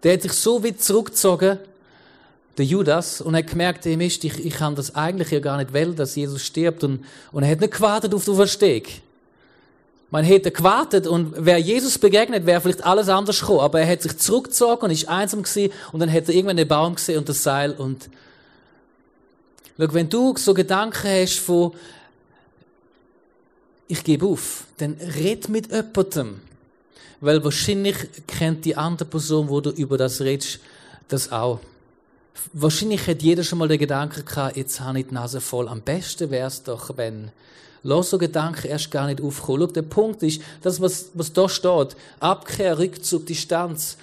Der 0.03 0.13
hat 0.13 0.21
sich 0.21 0.33
so 0.33 0.63
weit 0.63 0.81
zurückgezogen, 0.81 1.59
der 2.57 2.65
Judas, 2.65 3.21
und 3.21 3.35
hat 3.35 3.47
gemerkt, 3.47 3.85
hey 3.85 3.97
Mist, 3.97 4.23
ich, 4.23 4.45
ich 4.45 4.53
kann 4.53 4.75
das 4.75 4.95
eigentlich 4.95 5.31
ja 5.31 5.39
gar 5.39 5.57
nicht 5.57 5.73
wollen, 5.73 5.95
dass 5.95 6.15
Jesus 6.15 6.43
stirbt. 6.43 6.83
Und, 6.83 7.05
und 7.31 7.43
er 7.43 7.51
hat 7.51 7.59
nicht 7.59 7.73
gewartet 7.73 8.13
auf 8.13 8.25
den 8.25 8.35
Versteg. 8.35 9.01
Man 10.09 10.23
hätte 10.23 10.51
gewartet 10.51 11.05
und 11.05 11.33
wer 11.37 11.57
Jesus 11.57 11.97
begegnet, 11.97 12.45
wäre 12.45 12.61
vielleicht 12.61 12.85
alles 12.85 13.09
anders 13.09 13.41
gekommen. 13.41 13.59
Aber 13.59 13.81
er 13.81 13.91
hat 13.91 14.01
sich 14.01 14.17
zurückgezogen 14.17 14.85
und 14.85 14.91
ist 14.91 15.09
einsam 15.09 15.43
gewesen 15.43 15.73
und 15.91 15.99
dann 15.99 16.11
hat 16.11 16.29
er 16.29 16.35
irgendwann 16.35 16.57
den 16.57 16.67
Baum 16.67 16.95
gesehen 16.95 17.19
und 17.19 17.27
das 17.27 17.43
Seil 17.43 17.73
und 17.73 18.09
Schau, 19.79 19.93
wenn 19.93 20.09
du 20.09 20.35
so 20.37 20.53
Gedanken 20.55 21.07
hast 21.07 21.39
von 21.39 21.73
ich 23.87 24.03
gebe 24.03 24.25
auf, 24.25 24.65
dann 24.77 24.93
red 24.93 25.47
mit 25.49 25.71
jemandem. 25.71 26.41
Weil 27.21 27.43
wahrscheinlich 27.43 27.95
kennt 28.27 28.65
die 28.65 28.75
andere 28.75 29.07
Person, 29.07 29.49
wo 29.49 29.61
du 29.61 29.69
über 29.69 29.97
das 29.97 30.21
redest, 30.21 30.59
das 31.07 31.31
auch. 31.31 31.59
Wahrscheinlich 32.53 33.07
hat 33.07 33.21
jeder 33.21 33.43
schon 33.43 33.59
mal 33.59 33.67
den 33.67 33.79
Gedanken 33.79 34.25
gehabt, 34.25 34.57
jetzt 34.57 34.79
habe 34.81 34.99
ich 34.99 35.07
die 35.07 35.13
Nase 35.13 35.41
voll. 35.41 35.67
Am 35.67 35.81
besten 35.81 36.29
wäre 36.29 36.47
es 36.47 36.63
doch, 36.63 36.97
wenn 36.97 37.31
Lass 37.87 38.09
so 38.09 38.17
Gedanken 38.17 38.67
erst 38.67 38.91
gar 38.91 39.07
nicht 39.07 39.21
aufkommen. 39.21 39.61
Schau, 39.61 39.67
der 39.67 39.81
Punkt 39.81 40.21
ist, 40.21 40.41
das, 40.61 40.81
was, 40.81 41.05
was 41.13 41.31
da 41.31 41.47
steht, 41.47 41.95
Abkehr, 42.19 42.77
Rückzug, 42.77 43.25
Distanz. 43.25 43.95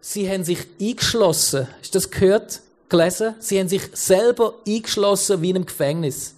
Sie 0.00 0.26
haben 0.26 0.42
sich 0.42 0.60
eingeschlossen. 0.80 1.68
Ist 1.82 1.94
das 1.94 2.10
gehört? 2.10 2.62
Gelesen? 2.88 3.34
Sie 3.40 3.60
haben 3.60 3.68
sich 3.68 3.82
selber 3.92 4.54
eingeschlossen 4.66 5.42
wie 5.42 5.50
in 5.50 5.56
einem 5.56 5.66
Gefängnis. 5.66 6.32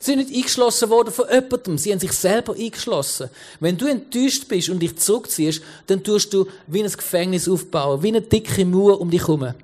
Sie 0.00 0.10
sind 0.10 0.18
nicht 0.18 0.34
eingeschlossen 0.34 0.90
worden 0.90 1.14
von 1.14 1.26
jemandem, 1.32 1.78
sie 1.78 1.92
haben 1.92 2.00
sich 2.00 2.12
selber 2.12 2.56
eingeschlossen. 2.56 3.30
Wenn 3.60 3.78
du 3.78 3.86
enttäuscht 3.86 4.48
bist 4.48 4.68
und 4.68 4.80
dich 4.80 4.96
zurückziehst, 4.96 5.62
dann 5.86 6.02
tust 6.02 6.34
du 6.34 6.48
wie 6.66 6.82
ein 6.82 6.90
Gefängnis 6.90 7.48
aufbauen, 7.48 8.02
wie 8.02 8.08
eine 8.08 8.22
dicke 8.22 8.64
Mauer 8.64 9.00
um 9.00 9.08
dich 9.08 9.20
herum. 9.20 9.54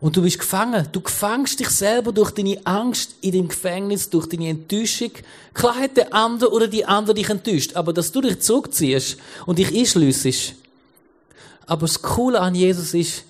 Und 0.00 0.16
du 0.16 0.22
bist 0.22 0.38
gefangen. 0.38 0.88
Du 0.92 1.00
gefängst 1.02 1.60
dich 1.60 1.68
selber 1.68 2.12
durch 2.12 2.30
deine 2.30 2.58
Angst 2.64 3.16
in 3.20 3.32
dem 3.32 3.48
Gefängnis, 3.48 4.08
durch 4.08 4.26
deine 4.26 4.48
Enttäuschung. 4.48 5.10
Klar 5.52 5.76
hat 5.76 5.96
der 5.96 6.14
andere 6.14 6.50
oder 6.52 6.68
die 6.68 6.86
andere 6.86 7.14
dich 7.14 7.28
enttäuscht, 7.28 7.76
aber 7.76 7.92
dass 7.92 8.10
du 8.10 8.22
dich 8.22 8.40
zurückziehst 8.40 9.18
und 9.44 9.58
dich 9.58 9.76
einschliessest. 9.76 10.54
Aber 11.66 11.82
das 11.82 12.00
Coole 12.00 12.40
an 12.40 12.54
Jesus 12.54 12.94
ist, 12.94 13.24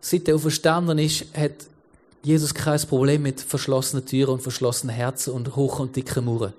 seit 0.00 0.26
er 0.26 0.38
verstanden 0.38 0.98
ist, 0.98 1.26
hat 1.36 1.52
Jesus 2.24 2.52
kein 2.52 2.80
Problem 2.80 3.22
mit 3.22 3.40
verschlossenen 3.40 4.04
Türen 4.04 4.34
und 4.34 4.42
verschlossenen 4.42 4.94
Herzen 4.94 5.32
und 5.32 5.54
hoch 5.56 5.78
und 5.78 5.94
dicken 5.94 6.24
Mauern. 6.24 6.52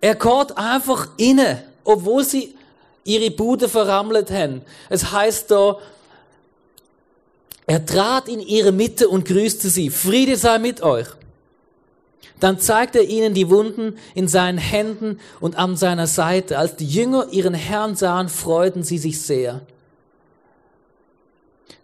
Er 0.00 0.14
geht 0.14 0.56
einfach 0.56 1.08
inne, 1.16 1.64
obwohl 1.84 2.24
sie 2.24 2.54
ihre 3.04 3.30
Bude 3.30 3.68
verrammelt 3.68 4.30
haben. 4.30 4.62
Es 4.88 5.10
heißt 5.10 5.50
da, 5.50 5.78
er 7.68 7.84
trat 7.84 8.28
in 8.28 8.40
ihre 8.40 8.72
Mitte 8.72 9.10
und 9.10 9.26
grüßte 9.26 9.68
sie. 9.68 9.90
Friede 9.90 10.38
sei 10.38 10.58
mit 10.58 10.80
euch. 10.80 11.06
Dann 12.40 12.58
zeigte 12.58 13.00
er 13.00 13.04
ihnen 13.04 13.34
die 13.34 13.50
Wunden 13.50 13.98
in 14.14 14.26
seinen 14.26 14.56
Händen 14.56 15.20
und 15.38 15.56
an 15.56 15.76
seiner 15.76 16.06
Seite. 16.06 16.56
Als 16.56 16.76
die 16.76 16.86
Jünger 16.86 17.28
ihren 17.30 17.52
Herrn 17.52 17.94
sahen, 17.94 18.30
freuten 18.30 18.84
sie 18.84 18.96
sich 18.96 19.20
sehr. 19.20 19.60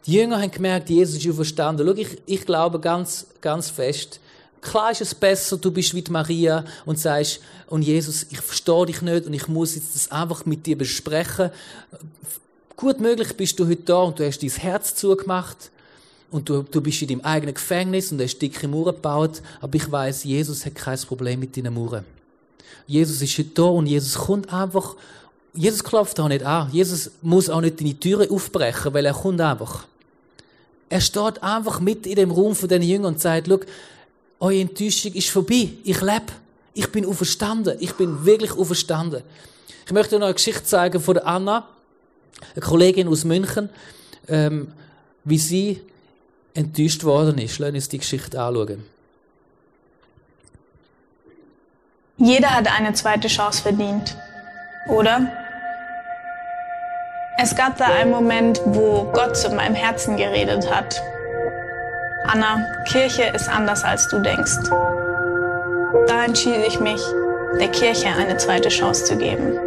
Die 0.06 0.14
Jünger 0.14 0.40
haben 0.40 0.50
gemerkt, 0.50 0.88
Jesus 0.88 1.22
ist 1.22 1.34
verstanden. 1.34 1.86
Schau, 1.86 1.94
ich, 1.94 2.16
ich 2.24 2.46
glaube 2.46 2.80
ganz, 2.80 3.26
ganz 3.42 3.68
fest. 3.68 4.20
Klar 4.62 4.90
ist 4.90 5.02
es 5.02 5.14
besser, 5.14 5.58
du 5.58 5.70
bist 5.70 5.94
wie 5.94 6.04
Maria 6.08 6.64
und 6.86 6.98
sagst, 6.98 7.40
und 7.66 7.82
Jesus, 7.82 8.26
ich 8.30 8.40
verstehe 8.40 8.86
dich 8.86 9.02
nicht 9.02 9.26
und 9.26 9.34
ich 9.34 9.48
muss 9.48 9.74
jetzt 9.74 9.94
das 9.94 10.10
einfach 10.10 10.46
mit 10.46 10.64
dir 10.64 10.78
besprechen. 10.78 11.50
Gut 12.74 13.00
möglich 13.00 13.36
bist 13.36 13.60
du 13.60 13.66
heute 13.66 13.82
da 13.82 13.98
und 13.98 14.18
du 14.18 14.26
hast 14.26 14.42
dein 14.42 14.48
Herz 14.48 14.94
zugemacht 14.94 15.70
und 16.30 16.48
du, 16.48 16.62
du 16.62 16.80
bist 16.80 17.00
in 17.02 17.08
deinem 17.08 17.20
eigenen 17.20 17.54
Gefängnis 17.54 18.10
und 18.10 18.20
hast 18.20 18.38
dicke 18.38 18.66
Mauern 18.66 18.94
gebaut, 18.94 19.42
aber 19.60 19.74
ich 19.76 19.90
weiß, 19.90 20.24
Jesus 20.24 20.66
hat 20.66 20.74
kein 20.74 20.98
Problem 20.98 21.40
mit 21.40 21.56
deinen 21.56 21.74
Mauern. 21.74 22.04
Jesus 22.86 23.22
ist 23.22 23.38
heute 23.38 23.50
da 23.50 23.62
und 23.62 23.86
Jesus 23.86 24.14
kommt 24.14 24.52
einfach, 24.52 24.96
Jesus 25.54 25.84
klopft 25.84 26.18
auch 26.18 26.28
nicht 26.28 26.44
an. 26.44 26.68
Jesus 26.72 27.12
muss 27.22 27.48
auch 27.48 27.60
nicht 27.60 27.80
deine 27.80 27.98
Türen 27.98 28.30
aufbrechen, 28.30 28.92
weil 28.92 29.06
er 29.06 29.14
kommt 29.14 29.40
einfach. 29.40 29.86
Er 30.88 31.00
steht 31.00 31.42
einfach 31.42 31.80
mit 31.80 32.06
in 32.06 32.16
dem 32.16 32.30
Raum 32.30 32.54
von 32.54 32.68
den 32.68 32.82
Jüngern 32.82 33.14
und 33.14 33.20
sagt, 33.20 33.46
schau, 33.48 33.60
eure 34.40 34.60
Enttäuschung 34.60 35.12
ist 35.12 35.30
vorbei. 35.30 35.70
Ich 35.84 36.00
lebe. 36.00 36.32
Ich 36.74 36.90
bin 36.90 37.06
auferstanden. 37.06 37.76
Ich 37.80 37.92
bin 37.92 38.24
wirklich 38.26 38.52
auferstanden. 38.52 39.22
Ich 39.86 39.92
möchte 39.92 40.18
noch 40.18 40.26
eine 40.26 40.34
Geschichte 40.34 40.64
zeigen 40.64 41.00
von 41.00 41.18
Anna, 41.18 41.68
eine 42.54 42.62
Kollegin 42.62 43.08
aus 43.08 43.24
München, 43.24 43.68
ähm, 44.28 44.68
wie 45.24 45.38
sie 45.38 45.80
enttäuscht 46.54 47.04
worden 47.04 47.38
ist. 47.38 47.58
Lass 47.58 47.72
uns 47.72 47.88
die 47.88 47.98
Geschichte 47.98 48.40
anschauen. 48.40 48.84
Jeder 52.16 52.50
hat 52.50 52.68
eine 52.68 52.92
zweite 52.92 53.28
Chance 53.28 53.62
verdient, 53.62 54.16
oder? 54.88 55.26
Es 57.38 57.56
gab 57.56 57.76
da 57.76 57.86
einen 57.86 58.12
Moment, 58.12 58.60
wo 58.64 59.10
Gott 59.12 59.36
zu 59.36 59.50
meinem 59.50 59.74
Herzen 59.74 60.16
geredet 60.16 60.70
hat. 60.70 61.02
Anna, 62.28 62.64
Kirche 62.86 63.24
ist 63.34 63.48
anders 63.48 63.82
als 63.82 64.08
du 64.08 64.20
denkst. 64.20 64.70
Da 66.06 66.24
entschied 66.24 66.64
ich 66.68 66.78
mich, 66.78 67.02
der 67.58 67.68
Kirche 67.68 68.08
eine 68.08 68.36
zweite 68.36 68.68
Chance 68.68 69.04
zu 69.04 69.16
geben. 69.16 69.58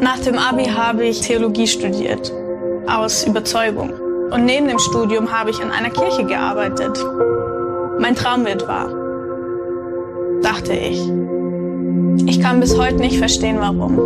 Nach 0.00 0.20
dem 0.20 0.38
Abi 0.38 0.66
habe 0.66 1.04
ich 1.04 1.20
Theologie 1.20 1.66
studiert, 1.66 2.32
aus 2.86 3.24
Überzeugung. 3.24 4.03
Und 4.30 4.44
neben 4.44 4.68
dem 4.68 4.78
Studium 4.78 5.30
habe 5.32 5.50
ich 5.50 5.60
in 5.60 5.70
einer 5.70 5.90
Kirche 5.90 6.24
gearbeitet. 6.24 6.98
Mein 7.98 8.14
Traum 8.14 8.44
wird 8.44 8.66
wahr, 8.66 8.88
dachte 10.42 10.72
ich. 10.72 11.00
Ich 12.26 12.40
kann 12.40 12.60
bis 12.60 12.78
heute 12.78 12.96
nicht 12.96 13.18
verstehen, 13.18 13.58
warum. 13.60 13.98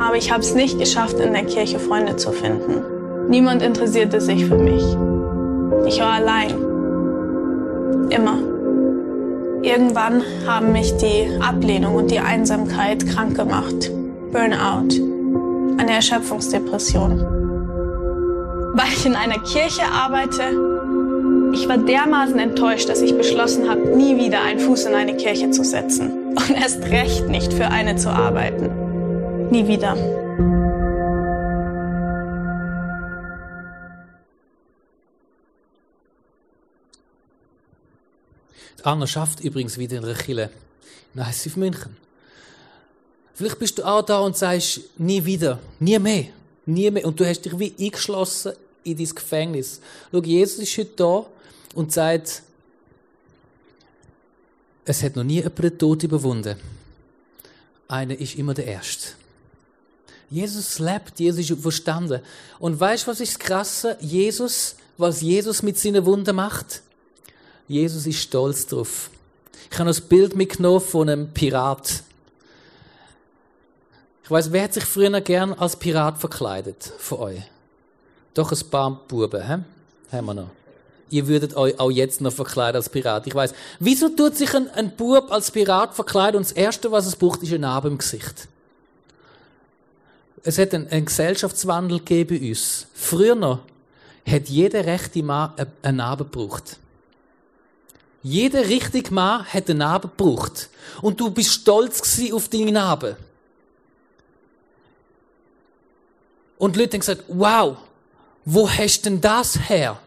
Aber 0.00 0.16
ich 0.16 0.32
habe 0.32 0.40
es 0.40 0.54
nicht 0.54 0.78
geschafft, 0.78 1.18
in 1.20 1.32
der 1.32 1.44
Kirche 1.44 1.78
Freunde 1.78 2.16
zu 2.16 2.32
finden. 2.32 2.82
Niemand 3.28 3.62
interessierte 3.62 4.20
sich 4.20 4.44
für 4.46 4.58
mich. 4.58 4.82
Ich 5.86 6.00
war 6.00 6.12
allein. 6.12 6.50
Immer. 8.10 8.38
Irgendwann 9.62 10.22
haben 10.46 10.72
mich 10.72 10.96
die 10.96 11.40
Ablehnung 11.40 11.94
und 11.94 12.10
die 12.10 12.18
Einsamkeit 12.18 13.06
krank 13.06 13.36
gemacht. 13.36 13.90
Burnout. 14.32 14.94
Eine 15.78 15.92
Erschöpfungsdepression 15.94 17.41
weil 18.74 18.88
ich 18.88 19.04
in 19.04 19.14
einer 19.14 19.38
Kirche 19.38 19.84
arbeite. 19.84 20.42
Ich 21.52 21.68
war 21.68 21.76
dermaßen 21.76 22.38
enttäuscht, 22.38 22.88
dass 22.88 23.02
ich 23.02 23.16
beschlossen 23.16 23.68
habe, 23.68 23.80
nie 23.96 24.16
wieder 24.16 24.42
einen 24.42 24.60
Fuß 24.60 24.86
in 24.86 24.94
eine 24.94 25.16
Kirche 25.16 25.50
zu 25.50 25.62
setzen. 25.62 26.28
Und 26.28 26.50
erst 26.50 26.82
recht 26.84 27.28
nicht 27.28 27.52
für 27.52 27.66
eine 27.68 27.96
zu 27.96 28.08
arbeiten. 28.08 29.50
Nie 29.50 29.68
wieder. 29.68 29.96
Anna 38.82 39.06
schafft 39.06 39.40
übrigens 39.40 39.78
wieder 39.78 39.98
in 39.98 40.04
der 40.04 40.14
Kille 40.14 40.50
in 41.14 41.20
ICF 41.20 41.56
München. 41.56 41.96
Vielleicht 43.34 43.58
bist 43.58 43.78
du 43.78 43.84
auch 43.84 44.02
da 44.02 44.20
und 44.20 44.36
sagst, 44.36 44.80
nie 44.98 45.24
wieder, 45.24 45.58
nie 45.78 45.98
mehr. 45.98 46.24
Nie 46.64 46.90
mehr. 46.90 47.04
Und 47.06 47.18
du 47.18 47.26
hast 47.26 47.42
dich 47.42 47.58
wie 47.58 47.74
eingeschlossen 47.78 48.52
in 48.84 48.96
dein 48.96 49.14
Gefängnis. 49.14 49.80
Schau, 50.10 50.22
Jesus 50.22 50.58
ist 50.58 50.78
heute 50.78 50.90
da 50.96 51.26
und 51.74 51.92
sagt, 51.92 52.42
es 54.84 55.02
hat 55.02 55.16
noch 55.16 55.24
nie 55.24 55.36
jemand 55.36 55.58
den 55.58 55.78
Tod 55.78 56.02
überwunden. 56.02 56.56
Einer 57.88 58.18
ist 58.18 58.36
immer 58.36 58.54
der 58.54 58.66
Erste. 58.66 59.08
Jesus 60.30 60.78
lebt, 60.78 61.20
Jesus 61.20 61.50
ist 61.50 61.60
verstanden. 61.60 62.22
Und 62.58 62.80
weißt 62.80 63.06
du, 63.06 63.10
was 63.10 63.20
ist 63.20 63.34
das 63.34 63.38
Krasse? 63.38 63.98
Jesus, 64.00 64.76
was 64.96 65.20
Jesus 65.20 65.62
mit 65.62 65.78
seinen 65.78 66.06
Wunden 66.06 66.34
macht? 66.34 66.82
Jesus 67.68 68.06
ist 68.06 68.18
stolz 68.18 68.66
drauf. 68.66 69.10
Ich 69.70 69.78
habe 69.78 69.90
noch 69.90 69.98
ein 69.98 70.08
Bild 70.08 70.34
mitgenommen 70.34 70.80
von 70.80 71.08
einem 71.08 71.32
Pirat. 71.32 72.02
Ich 74.24 74.30
weiß, 74.30 74.52
wer 74.52 74.62
hat 74.64 74.74
sich 74.74 74.84
früher 74.84 75.20
gern 75.20 75.52
als 75.52 75.76
Pirat 75.76 76.18
verkleidet 76.18 76.92
von 76.98 77.18
euch? 77.18 77.42
Doch 78.34 78.52
ein 78.52 78.70
paar 78.70 78.90
Buben, 79.08 79.42
hä? 79.46 79.58
haben 80.12 80.26
wir 80.26 80.34
noch. 80.34 80.50
Ihr 81.10 81.26
würdet 81.26 81.56
euch 81.56 81.78
auch 81.78 81.90
jetzt 81.90 82.20
noch 82.20 82.32
verkleiden 82.32 82.76
als 82.76 82.88
Pirat. 82.88 83.26
Ich 83.26 83.34
weiß. 83.34 83.52
Wieso 83.78 84.08
tut 84.08 84.36
sich 84.36 84.54
ein, 84.54 84.70
ein 84.70 84.96
Bub 84.96 85.30
als 85.30 85.50
Pirat 85.50 85.94
verkleiden 85.94 86.38
und 86.38 86.46
das 86.46 86.52
Erste, 86.52 86.90
was 86.90 87.06
es 87.06 87.16
braucht, 87.16 87.42
ist 87.42 87.50
eine 87.50 87.60
Narbe 87.60 87.88
im 87.88 87.98
Gesicht? 87.98 88.48
Es 90.42 90.58
hat 90.58 90.74
einen, 90.74 90.88
einen 90.88 91.04
Gesellschaftswandel 91.04 91.98
gegeben 91.98 92.38
bei 92.40 92.48
uns. 92.48 92.86
Früher 92.94 93.34
noch 93.34 93.60
hat 94.26 94.48
jeder 94.48 94.86
rechte 94.86 95.22
Mann 95.22 95.52
eine 95.82 95.96
Narbe 95.96 96.24
gebraucht. 96.24 96.78
Jeder 98.22 98.68
richtige 98.68 99.12
Mann 99.12 99.44
hat 99.44 99.68
eine 99.68 99.80
Narbe 99.80 100.08
gebraucht. 100.08 100.70
Und 101.02 101.20
du 101.20 101.30
bist 101.30 101.50
stolz 101.50 102.20
auf 102.32 102.48
deine 102.48 102.72
Narbe. 102.72 103.16
Und 106.56 106.76
die 106.76 106.80
Leute 106.80 106.94
haben 106.94 107.00
gesagt, 107.00 107.24
wow, 107.28 107.76
wo 108.44 108.68
hast 108.68 109.04
denn 109.06 109.20
das 109.20 109.68
her? 109.68 109.98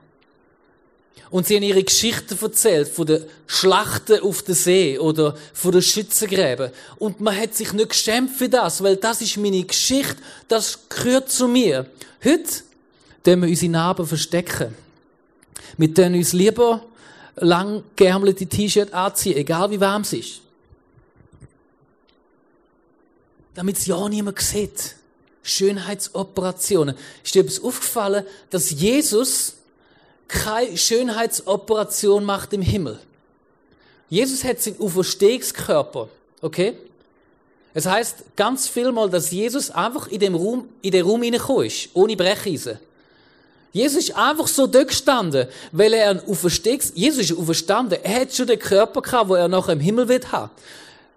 Und 1.29 1.47
sie 1.47 1.55
haben 1.55 1.63
ihre 1.63 1.83
Geschichten 1.83 2.37
erzählt 2.39 2.87
von 2.87 3.07
den 3.07 3.25
Schlachten 3.47 4.21
auf 4.21 4.43
dem 4.43 4.55
See 4.55 4.97
oder 4.99 5.35
von 5.53 5.71
den 5.71 5.81
Schützengräben. 5.81 6.71
Und 6.97 7.19
man 7.19 7.35
hat 7.35 7.55
sich 7.55 7.73
nicht 7.73 7.89
geschämt 7.89 8.31
für 8.31 8.47
das, 8.47 8.81
weil 8.83 8.95
das 8.95 9.21
ist 9.21 9.37
meine 9.37 9.63
Geschichte, 9.63 10.17
das 10.47 10.79
gehört 10.87 11.31
zu 11.31 11.47
mir. 11.47 11.87
Heute 12.23 12.63
tun 13.23 13.41
wir 13.41 13.49
unsere 13.49 13.71
Narben 13.71 14.05
verstecken. 14.05 14.75
Wir 15.77 15.93
tun 15.93 16.13
uns 16.13 16.31
lieber 16.31 16.85
lang 17.35 17.83
geärmelte 17.95 18.45
T-Shirt 18.45 18.93
anziehen, 18.93 19.37
egal 19.37 19.71
wie 19.71 19.79
warm 19.79 20.03
es 20.03 20.13
ist. 20.13 20.41
Damit 23.55 23.77
es 23.77 23.85
ja 23.87 24.07
niemand 24.07 24.39
sieht. 24.39 24.95
Schönheitsoperationen. 25.45 26.95
Ist 27.23 27.35
dir 27.35 27.41
etwas 27.41 27.63
aufgefallen, 27.63 28.25
dass 28.49 28.71
Jesus 28.71 29.53
keine 30.27 30.75
Schönheitsoperation 30.75 32.25
macht 32.25 32.51
im 32.51 32.63
Himmel? 32.63 32.99
Jesus 34.09 34.43
hat 34.43 34.59
seinen 34.59 34.81
Auferstehungskörper, 34.81 36.09
okay? 36.41 36.73
Es 37.73 37.85
heißt 37.85 38.23
ganz 38.35 38.67
viel 38.67 38.91
mal, 38.91 39.09
dass 39.09 39.31
Jesus 39.31 39.69
einfach 39.69 40.07
in 40.07 40.19
dem 40.19 40.35
Raum, 40.35 40.69
in 40.81 40.91
den 40.91 41.05
Raum 41.05 41.21
hineingekommen 41.21 41.65
ist, 41.65 41.89
ohne 41.93 42.15
Brecheisen. 42.15 42.79
Jesus 43.71 44.05
ist 44.05 44.15
einfach 44.15 44.47
so 44.47 44.65
dort 44.65 44.87
gestanden, 44.87 45.47
weil 45.73 45.93
er 45.93 46.09
ein 46.09 46.25
Auferstehungs... 46.27 46.93
Jesus 46.95 47.29
ist 47.29 47.37
auferstanden. 47.37 47.99
Er 48.01 48.21
hat 48.21 48.33
schon 48.33 48.47
den 48.47 48.57
Körper 48.57 49.01
gehabt, 49.01 49.29
wo 49.29 49.35
er 49.35 49.49
nachher 49.49 49.73
im 49.73 49.81
Himmel 49.81 50.07
wird 50.07 50.31
haben. 50.31 50.49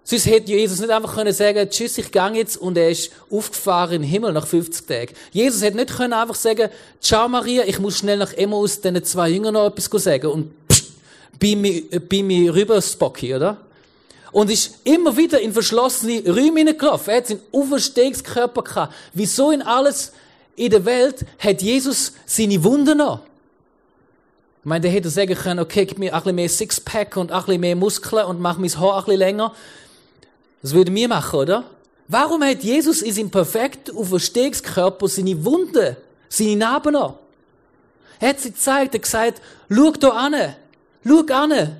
Sonst 0.03 0.25
hätte 0.25 0.51
Jesus 0.51 0.79
nicht 0.79 0.89
einfach 0.89 1.13
können 1.13 1.33
sagen, 1.33 1.69
tschüss, 1.69 1.97
ich 1.97 2.11
gehe 2.11 2.31
jetzt 2.33 2.57
und 2.57 2.77
er 2.77 2.89
ist 2.89 3.11
aufgefahren 3.29 3.97
in 3.97 4.01
den 4.01 4.09
Himmel 4.09 4.33
nach 4.33 4.47
50 4.47 4.87
Tagen. 4.87 5.13
Jesus 5.31 5.61
hätte 5.61 5.77
nicht 5.77 5.95
können 5.95 6.13
einfach 6.13 6.35
sagen, 6.35 6.69
ciao 6.99 7.27
Maria, 7.27 7.63
ich 7.65 7.79
muss 7.79 7.97
schnell 7.99 8.17
nach 8.17 8.33
Emmaus 8.33 8.81
diesen 8.81 9.03
zwei 9.03 9.29
Jüngern 9.29 9.53
noch 9.53 9.67
etwas 9.67 10.03
sagen 10.03 10.27
und 10.27 10.67
psch, 10.67 10.83
bei 11.39 11.55
mir, 11.55 11.83
bei 12.09 12.23
mir 12.23 12.55
rüber 12.55 12.81
Spocky, 12.81 13.35
oder? 13.35 13.57
Und 14.31 14.51
ist 14.51 14.79
immer 14.83 15.15
wieder 15.17 15.39
in 15.41 15.53
verschlossene 15.53 16.23
Räume 16.25 16.59
hineingelaufen. 16.59 17.11
Er 17.11 17.17
hat 17.17 17.27
seinen 17.27 17.41
Auferstehungskörper 17.51 18.63
gehabt. 18.63 18.93
Wieso 19.13 19.51
in 19.51 19.61
alles 19.61 20.13
in 20.55 20.69
der 20.69 20.85
Welt 20.85 21.25
hat 21.39 21.61
Jesus 21.61 22.13
seine 22.25 22.63
Wunden 22.63 22.97
noch? 22.97 23.21
Ich 24.61 24.65
meine, 24.65 24.81
der 24.81 24.91
hätte 24.91 25.09
sagen 25.09 25.33
können, 25.35 25.61
okay, 25.61 25.85
gib 25.85 25.97
mir 25.97 26.13
ein 26.13 26.19
bisschen 26.19 26.35
mehr 26.35 26.49
Sixpack 26.49 27.15
und 27.17 27.31
ein 27.31 27.39
bisschen 27.39 27.61
mehr 27.61 27.75
Muskeln 27.75 28.25
und 28.25 28.39
mach 28.39 28.57
mein 28.57 28.77
Haar 28.77 28.97
ein 28.97 29.05
bisschen 29.05 29.19
länger. 29.19 29.55
Das 30.61 30.73
würden 30.73 30.93
wir 30.95 31.07
machen, 31.07 31.39
oder? 31.39 31.63
Warum 32.07 32.43
hat 32.43 32.63
Jesus 32.63 33.01
in 33.01 33.13
seinem 33.13 33.29
perfekten 33.29 33.95
Auferstehungskörper 33.95 35.07
seine 35.07 35.45
Wunden, 35.45 35.95
seine 36.27 36.55
Narben 36.55 36.93
noch? 36.93 37.19
Er 38.19 38.29
hat 38.29 38.39
sie 38.39 38.51
gezeigt, 38.51 38.93
er 38.93 38.99
gesagt, 38.99 39.41
schau 39.69 39.91
da 39.91 40.09
an, 40.09 40.55
schau 41.05 41.23
an. 41.33 41.77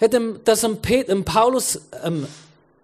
Hat 0.00 0.14
ihm 0.14 0.40
das 0.44 0.62
dem, 0.62 0.80
dem 0.82 1.24
Paulus, 1.24 1.80
ähm, 2.02 2.26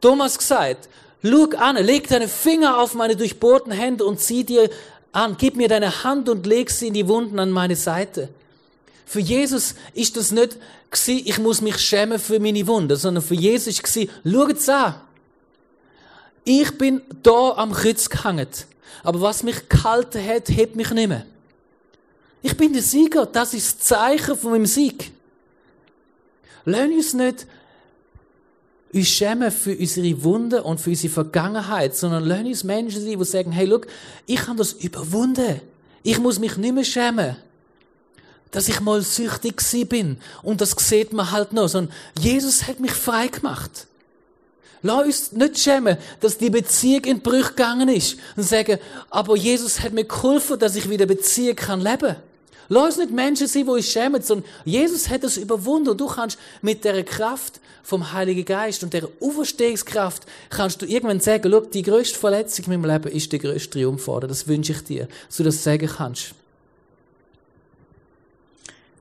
Thomas 0.00 0.38
gesagt, 0.38 0.88
schau 1.22 1.48
an, 1.56 1.76
leg 1.76 2.06
deine 2.06 2.28
Finger 2.28 2.78
auf 2.78 2.94
meine 2.94 3.16
durchbohrten 3.16 3.72
Hände 3.72 4.04
und 4.04 4.20
zieh 4.20 4.44
dir 4.44 4.70
an, 5.12 5.36
gib 5.38 5.56
mir 5.56 5.68
deine 5.68 6.04
Hand 6.04 6.28
und 6.28 6.46
leg 6.46 6.70
sie 6.70 6.88
in 6.88 6.94
die 6.94 7.08
Wunden 7.08 7.38
an 7.38 7.50
meine 7.50 7.76
Seite. 7.76 8.28
Für 9.06 9.20
Jesus 9.20 9.74
ist 9.92 10.16
das 10.16 10.30
nicht 10.30 10.56
gewesen, 10.90 11.22
ich 11.26 11.38
muss 11.38 11.60
mich 11.60 11.78
schämen 11.78 12.18
für 12.18 12.40
meine 12.40 12.66
Wunden, 12.66 12.96
sondern 12.96 13.22
für 13.22 13.34
Jesus 13.34 13.82
war, 13.82 14.06
schaut's 14.24 14.68
an. 14.68 14.94
Ich 16.44 16.76
bin 16.76 17.00
da 17.22 17.52
am 17.56 17.72
Kreuz 17.72 18.08
gehangen. 18.08 18.48
Aber 19.02 19.20
was 19.20 19.42
mich 19.42 19.68
gehalten 19.68 20.24
hat, 20.26 20.48
hebt 20.48 20.76
mich 20.76 20.90
nicht 20.90 21.08
mehr. 21.08 21.26
Ich 22.42 22.56
bin 22.56 22.72
der 22.72 22.82
Sieger. 22.82 23.26
Das 23.26 23.54
ist 23.54 23.80
das 23.80 23.86
Zeichen 23.86 24.36
von 24.36 24.52
meinem 24.52 24.66
Sieg. 24.66 25.12
Lass 26.64 26.88
uns 26.88 27.14
nicht 27.14 27.46
uns 28.92 29.08
schämen 29.08 29.50
für 29.50 29.76
unsere 29.76 30.22
Wunden 30.22 30.60
und 30.60 30.80
für 30.80 30.90
unsere 30.90 31.12
Vergangenheit, 31.12 31.96
sondern 31.96 32.24
lass 32.24 32.44
uns 32.44 32.64
Menschen 32.64 33.02
sein, 33.02 33.18
die 33.18 33.24
sagen, 33.24 33.50
hey, 33.50 33.66
look, 33.66 33.86
ich 34.26 34.46
habe 34.46 34.56
das 34.56 34.72
überwunden. 34.74 35.60
Ich 36.02 36.18
muss 36.18 36.38
mich 36.38 36.56
nicht 36.56 36.74
mehr 36.74 36.84
schämen 36.84 37.36
dass 38.54 38.68
ich 38.68 38.80
mal 38.80 39.02
süchtig 39.02 39.60
bin. 39.88 40.16
Und 40.42 40.60
das 40.60 40.70
sieht 40.78 41.12
man 41.12 41.32
halt 41.32 41.52
noch. 41.52 41.68
Sondern 41.68 41.92
Jesus 42.16 42.68
hat 42.68 42.78
mich 42.78 42.92
frei 42.92 43.26
gemacht. 43.26 43.88
Lass 44.80 45.04
uns 45.04 45.32
nicht 45.32 45.58
schämen, 45.58 45.96
dass 46.20 46.38
die 46.38 46.50
Beziehung 46.50 47.04
in 47.04 47.20
Brüche 47.20 47.50
gegangen 47.50 47.88
ist. 47.88 48.16
Und 48.36 48.44
sagen, 48.44 48.78
aber 49.10 49.36
Jesus 49.36 49.80
hat 49.80 49.92
mir 49.92 50.04
geholfen, 50.04 50.58
dass 50.58 50.76
ich 50.76 50.88
wieder 50.88 51.06
Beziehung 51.06 51.56
kann 51.56 51.80
leben. 51.80 52.14
Lass 52.68 52.84
uns 52.84 52.98
nicht 52.98 53.10
Menschen 53.10 53.48
sein, 53.48 53.64
die 53.64 53.70
uns 53.70 53.88
schämen, 53.88 54.22
sondern 54.22 54.48
Jesus 54.64 55.10
hat 55.10 55.24
das 55.24 55.36
überwunden. 55.36 55.88
Und 55.88 56.00
du 56.00 56.06
kannst 56.06 56.38
mit 56.62 56.84
der 56.84 57.02
Kraft 57.02 57.60
vom 57.82 58.12
Heiligen 58.12 58.44
Geist 58.44 58.84
und 58.84 58.92
der 58.92 59.08
Auferstehungskraft 59.20 60.22
kannst 60.48 60.80
du 60.80 60.86
irgendwann 60.86 61.20
sagen, 61.20 61.50
schau, 61.50 61.60
die 61.60 61.82
größte 61.82 62.18
Verletzung 62.18 62.66
in 62.66 62.80
meinem 62.80 62.90
Leben 62.90 63.14
ist 63.14 63.32
der 63.32 63.40
größte 63.40 63.70
Triumph? 63.70 64.08
Das 64.28 64.46
wünsche 64.46 64.72
ich 64.72 64.84
dir, 64.84 65.08
dass 65.26 65.38
du 65.38 65.42
das 65.42 65.64
sagen 65.64 65.88
kannst. 65.88 66.34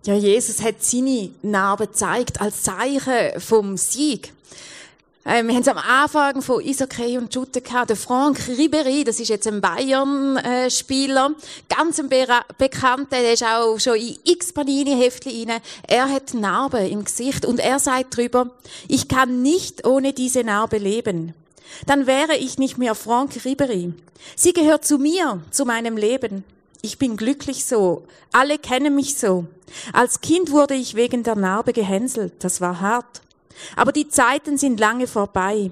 Ja, 0.05 0.15
Jesus 0.15 0.61
hat 0.61 0.83
seine 0.83 1.29
Narben 1.43 1.87
gezeigt 1.87 2.41
als 2.41 2.63
Zeichen 2.63 3.39
vom 3.39 3.77
Sieg. 3.77 4.33
Äh, 5.23 5.41
wir 5.43 5.53
haben 5.53 5.61
es 5.61 5.67
am 5.69 5.77
Anfang 5.77 6.41
von 6.41 6.61
Isokay 6.61 7.17
und 7.17 7.33
Jutte 7.33 7.61
gehabt. 7.61 7.89
Der 7.89 7.95
Franck 7.95 8.37
Ribéry, 8.49 9.05
das 9.05 9.21
ist 9.21 9.29
jetzt 9.29 9.47
ein 9.47 9.61
Bayern-Spieler, 9.61 11.31
ganz 11.69 12.01
ein 12.01 12.09
bekannter, 12.09 13.21
der 13.21 13.31
ist 13.31 13.45
auch 13.45 13.79
schon 13.79 13.95
in 13.95 14.17
x 14.25 14.51
Panini-Heftchen 14.51 15.49
rein. 15.49 15.61
Er 15.87 16.09
hat 16.09 16.33
Narben 16.33 16.85
im 16.85 17.05
Gesicht 17.05 17.45
und 17.45 17.61
er 17.61 17.79
sagt 17.79 18.17
drüber, 18.17 18.51
ich 18.89 19.07
kann 19.07 19.41
nicht 19.41 19.87
ohne 19.87 20.11
diese 20.11 20.43
Narbe 20.43 20.79
leben. 20.79 21.33
Dann 21.87 22.07
wäre 22.07 22.35
ich 22.35 22.57
nicht 22.57 22.77
mehr 22.77 22.93
Franck 22.93 23.31
Ribéry. 23.45 23.93
Sie 24.35 24.51
gehört 24.51 24.83
zu 24.83 24.97
mir, 24.97 25.41
zu 25.49 25.63
meinem 25.63 25.95
Leben. 25.95 26.43
Ich 26.85 26.97
bin 26.97 27.15
glücklich 27.15 27.63
so. 27.63 28.03
Alle 28.33 28.57
kennen 28.59 28.93
mich 28.93 29.15
so. 29.15 29.45
Als 29.93 30.19
Kind 30.19 30.51
wurde 30.51 30.73
ich 30.73 30.95
wegen 30.95 31.23
der 31.23 31.35
Narbe 31.35 31.71
gehänselt. 31.71 32.33
Das 32.43 32.59
war 32.59 32.81
hart. 32.81 33.21
Aber 33.77 33.93
die 33.93 34.09
Zeiten 34.09 34.57
sind 34.57 34.81
lange 34.81 35.07
vorbei. 35.07 35.71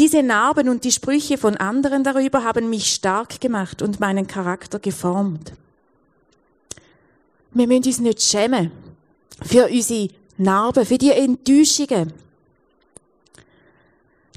Diese 0.00 0.24
Narben 0.24 0.68
und 0.68 0.82
die 0.82 0.90
Sprüche 0.90 1.38
von 1.38 1.56
anderen 1.56 2.02
darüber 2.02 2.42
haben 2.42 2.68
mich 2.68 2.92
stark 2.92 3.40
gemacht 3.40 3.80
und 3.80 4.00
meinen 4.00 4.26
Charakter 4.26 4.80
geformt. 4.80 5.52
Wir 7.52 7.68
müssen 7.68 7.86
uns 7.86 8.00
nicht 8.00 8.20
schämen 8.20 8.72
für 9.44 9.68
unsere 9.68 10.08
Narben, 10.36 10.84
für 10.84 10.98
die 10.98 11.12
Enttäuschungen. 11.12 12.12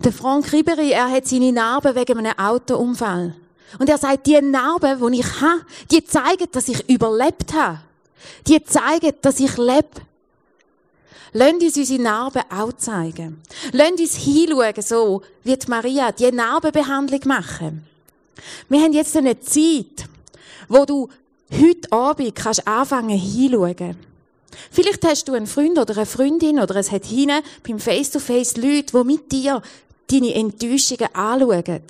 Der 0.03 0.13
Frank 0.13 0.53
Ribery, 0.53 0.91
er 0.91 1.09
hat 1.09 1.27
seine 1.27 1.51
Narben 1.51 1.95
wegen 1.95 2.19
einem 2.19 2.37
Autounfall. 2.37 3.35
Und 3.79 3.89
er 3.89 3.97
sagt, 3.97 4.27
die 4.27 4.41
Narben, 4.41 5.11
die 5.11 5.19
ich 5.19 5.41
habe, 5.41 5.65
die 5.91 6.03
zeigen, 6.03 6.47
dass 6.51 6.67
ich 6.67 6.89
überlebt 6.89 7.53
habe. 7.53 7.79
Die 8.47 8.63
zeigen, 8.63 9.13
dass 9.21 9.39
ich 9.39 9.57
lebe. 9.57 9.89
Lasst 11.33 11.63
uns 11.63 11.77
unsere 11.77 12.01
Narben 12.01 12.43
auch 12.49 12.73
zeigen. 12.73 13.41
Lasst 13.71 13.99
uns 13.99 14.15
hinschauen, 14.15 14.81
so 14.81 15.21
wie 15.43 15.57
Maria 15.67 16.11
die 16.11 16.31
Narbenbehandlung 16.31 17.21
machen. 17.25 17.87
Wir 18.69 18.81
haben 18.81 18.93
jetzt 18.93 19.17
eine 19.17 19.39
Zeit, 19.39 20.07
wo 20.67 20.85
du 20.85 21.09
heute 21.51 21.91
Abend 21.91 22.35
kannst 22.35 22.67
anfangen 22.67 23.17
hinschauen. 23.17 23.97
Vielleicht 24.69 25.03
hast 25.05 25.27
du 25.27 25.33
einen 25.33 25.47
Freund 25.47 25.79
oder 25.79 25.95
eine 25.95 26.05
Freundin 26.05 26.59
oder 26.59 26.75
es 26.75 26.91
hat 26.91 27.05
hinten 27.05 27.41
beim 27.67 27.79
Face-to-Face 27.79 28.55
-face 28.55 28.61
Leute, 28.61 28.97
die 28.97 29.03
mit 29.03 29.31
dir 29.31 29.61
deine 30.11 30.33
Enttäuschungen 30.35 31.13
anschauen. 31.15 31.81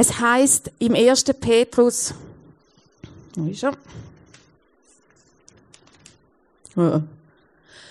Es 0.00 0.20
heißt 0.20 0.70
im 0.78 0.94
1. 0.94 1.24
Petrus, 1.40 2.14
wo 3.34 3.46
ist 3.50 3.64
er? 3.64 3.72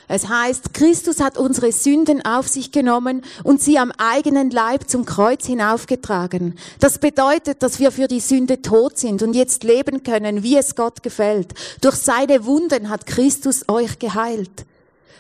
Es 0.08 0.30
heißt, 0.30 0.74
Christus 0.74 1.20
hat 1.20 1.38
unsere 1.38 1.74
Sünden 1.74 2.24
auf 2.26 2.48
sich 2.48 2.72
genommen 2.72 3.24
und 3.44 3.62
sie 3.62 3.78
am 3.78 3.92
eigenen 3.92 4.52
Leib 4.52 4.90
zum 4.90 5.04
Kreuz 5.04 5.46
hinaufgetragen. 5.48 6.58
Das 6.80 6.98
bedeutet, 6.98 7.62
dass 7.62 7.78
wir 7.78 7.92
für 7.92 8.08
die 8.08 8.22
Sünde 8.22 8.62
tot 8.62 8.98
sind 8.98 9.22
und 9.22 9.34
jetzt 9.34 9.66
leben 9.66 10.04
können, 10.04 10.44
wie 10.44 10.56
es 10.56 10.76
Gott 10.76 11.04
gefällt. 11.04 11.56
Durch 11.82 11.96
seine 11.96 12.46
Wunden 12.46 12.88
hat 12.88 13.06
Christus 13.06 13.66
euch 13.68 14.00
geheilt. 14.00 14.66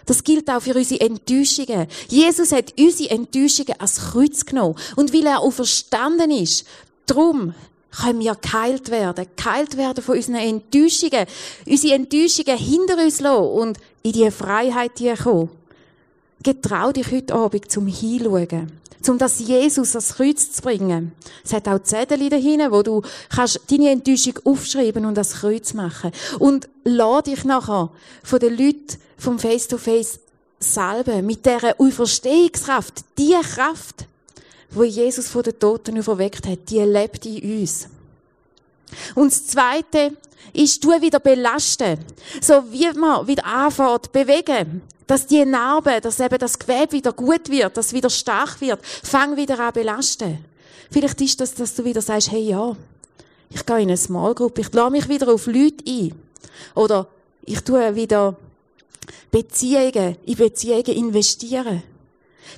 Das 0.08 0.24
gilt 0.24 0.50
auch 0.50 0.62
für 0.62 0.74
unsere 0.74 1.02
Enttäuschungen. 1.02 1.86
Jesus 2.08 2.52
hat 2.52 2.74
unsere 2.80 3.12
Enttäuschungen 3.12 3.80
als 3.80 3.98
Kreuz 3.98 4.46
genommen. 4.46 4.76
Und 4.96 5.14
weil 5.14 5.28
er 5.28 5.42
auferstanden 5.42 6.32
ist, 6.32 6.66
drum 7.06 7.54
können 7.92 8.22
wir 8.22 8.36
geheilt 8.36 8.90
werden. 8.90 9.28
Geheilt 9.36 9.78
werden 9.78 10.04
von 10.04 10.16
unseren 10.16 10.36
Enttäuschungen. 10.36 11.26
Unsere 11.66 11.96
Enttäuschungen 11.96 12.58
hinter 12.58 13.04
uns 13.04 13.20
lassen 13.20 13.44
und 13.44 13.78
in 14.02 14.14
die 14.14 14.32
Freiheit 14.32 14.94
kommen. 15.22 15.50
Getrau 16.42 16.92
dich 16.94 17.12
heute 17.12 17.36
Abend 17.36 17.70
zum 17.70 17.88
Hinschauen. 17.88 18.72
Um 19.08 19.18
das 19.18 19.40
Jesus 19.40 19.96
ans 19.96 20.16
Kreuz 20.16 20.52
zu 20.52 20.62
bringen. 20.62 21.14
Es 21.44 21.54
hat 21.54 21.68
auch 21.68 21.82
Zettel 21.82 22.30
da 22.30 22.36
hinten, 22.36 22.72
wo 22.72 22.84
du 22.84 23.02
kannst 23.34 23.62
deine 23.70 23.92
Enttäuschung 23.92 24.40
aufschreiben 24.44 25.06
und 25.06 25.18
ans 25.18 25.36
Kreuz 25.36 25.74
machen. 25.74 26.12
Und 26.40 26.68
lade 26.84 27.32
dich 27.32 27.44
nachher 27.46 27.90
von 28.24 28.40
den 28.40 28.58
Leuten 28.58 28.98
vom 29.18 29.40
Face-to-Face 29.40 30.20
salben 30.60 31.26
mit 31.26 31.46
dieser 31.46 31.80
Auferstehungskraft. 31.80 33.04
Die 33.18 33.36
Kraft, 33.42 34.06
wo 34.72 34.84
Jesus 34.84 35.28
von 35.28 35.44
den 35.44 35.58
Toten 35.58 36.00
auferweckt 36.00 36.48
hat, 36.48 36.70
die 36.70 36.80
lebt 36.80 37.26
in 37.26 37.62
uns. 37.62 37.88
Und 39.16 39.32
das 39.32 39.48
Zweite 39.48 40.18
ist, 40.54 40.84
du 40.84 40.90
wieder 40.90 41.20
belasten. 41.20 42.00
So 42.42 42.64
wie 42.72 42.92
man 42.98 43.28
wieder 43.28 43.46
anfängt, 43.46 44.12
bewegen. 44.12 44.82
Dass 45.06 45.26
die 45.26 45.46
Narbe, 45.46 46.02
dass 46.02 46.20
eben 46.20 46.38
das 46.38 46.60
Gewebe 46.60 46.92
wieder 46.92 47.14
gut 47.14 47.50
wird, 47.50 47.78
dass 47.78 47.94
wieder 47.94 48.10
stark 48.10 48.60
wird. 48.60 48.86
Fang 48.86 49.38
wieder 49.38 49.60
an 49.60 49.74
belasten. 49.74 50.44
Vielleicht 50.92 51.22
ist 51.22 51.40
das, 51.40 51.54
dass 51.54 51.76
du 51.76 51.86
wieder 51.86 52.02
sagst, 52.02 52.32
hey, 52.32 52.50
ja, 52.50 52.76
ich 53.50 53.66
gehe 53.66 53.78
in 53.78 53.84
eine 53.84 53.98
Small 53.98 54.36
Group, 54.36 54.58
ich 54.60 54.74
lade 54.74 54.92
mich 54.92 55.08
wieder 55.08 55.34
auf 55.34 55.48
Leute 55.48 55.84
ein. 55.88 56.14
Oder 56.76 57.08
ich 57.44 57.62
tue 57.62 57.96
wieder 57.96 58.38
Beziehungen, 59.32 60.18
in 60.26 60.36
Beziehungen 60.36 60.86
investieren. 60.86 61.84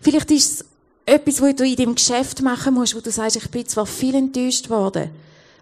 Vielleicht 0.01 0.31
ist 0.31 0.61
es 0.61 0.65
etwas, 1.05 1.41
was 1.41 1.55
du 1.55 1.63
in 1.63 1.75
deinem 1.75 1.95
Geschäft 1.95 2.41
machen 2.41 2.73
musst, 2.73 2.95
wo 2.95 2.99
du 2.99 3.11
sagst, 3.11 3.35
ich 3.35 3.49
bin 3.49 3.67
zwar 3.67 3.85
viel 3.85 4.15
enttäuscht 4.15 4.69
worden, 4.69 5.09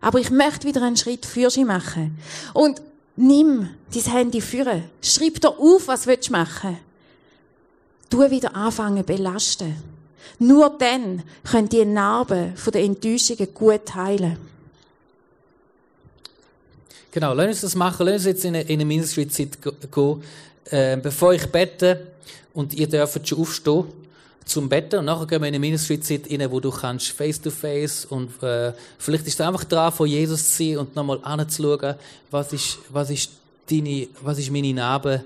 aber 0.01 0.19
ich 0.19 0.29
möchte 0.29 0.67
wieder 0.67 0.81
einen 0.81 0.97
Schritt 0.97 1.25
für 1.25 1.49
sie 1.49 1.65
machen. 1.65 2.17
Und 2.53 2.81
nimm 3.15 3.69
dein 3.93 4.13
Handy 4.13 4.41
führen. 4.41 4.83
Schreib 5.01 5.41
dir 5.41 5.49
auf, 5.49 5.87
was 5.87 6.03
du 6.03 6.31
machen 6.31 6.77
Du 8.09 8.19
wieder 8.29 8.55
anfangen 8.55 9.03
belasten. 9.03 9.75
Nur 10.39 10.69
dann 10.77 11.23
können 11.43 11.69
die 11.69 11.83
Narben 11.83 12.55
von 12.55 12.71
den 12.71 12.95
Enttäuschungen 12.95 13.53
gut 13.53 13.95
heilen. 13.95 14.37
Genau, 17.11 17.33
lass 17.33 17.47
uns 17.47 17.61
das 17.61 17.75
machen. 17.75 18.05
Lass 18.05 18.15
uns 18.15 18.25
jetzt 18.25 18.45
in 18.45 18.55
eine, 18.55 18.63
in 18.63 18.73
eine 18.73 18.85
Ministry-Zeit 18.85 19.57
gehen. 19.61 20.23
Äh, 20.69 20.97
bevor 20.97 21.33
ich 21.33 21.45
bete 21.47 22.11
und 22.53 22.73
ihr 22.73 22.87
dürft 22.87 23.27
schon 23.27 23.39
aufstehen 23.39 23.85
zum 24.47 24.69
Betten 24.69 24.99
und 24.99 25.05
nachher 25.05 25.27
gehen 25.27 25.41
wir 25.41 25.47
in 25.47 25.55
eine 25.55 25.59
Ministry-Zeit 25.59 26.31
rein, 26.31 26.49
wo 26.51 26.59
du 26.59 26.71
kannst 26.71 27.09
face-to-face 27.09 28.05
und 28.05 28.41
äh, 28.41 28.73
vielleicht 28.97 29.27
ist 29.27 29.39
es 29.39 29.45
einfach 29.45 29.65
dran, 29.65 29.91
vor 29.91 30.07
Jesus 30.07 30.49
zu 30.49 30.63
sein 30.63 30.77
und 30.77 30.95
nochmal 30.95 31.19
anzuschauen, 31.21 31.95
was 32.31 32.53
ist, 32.53 32.79
was 32.89 33.09
ist 33.09 33.31
deine, 33.69 34.07
was 34.21 34.39
ist 34.39 34.51
meine 34.51 34.73
Narbe. 34.73 35.23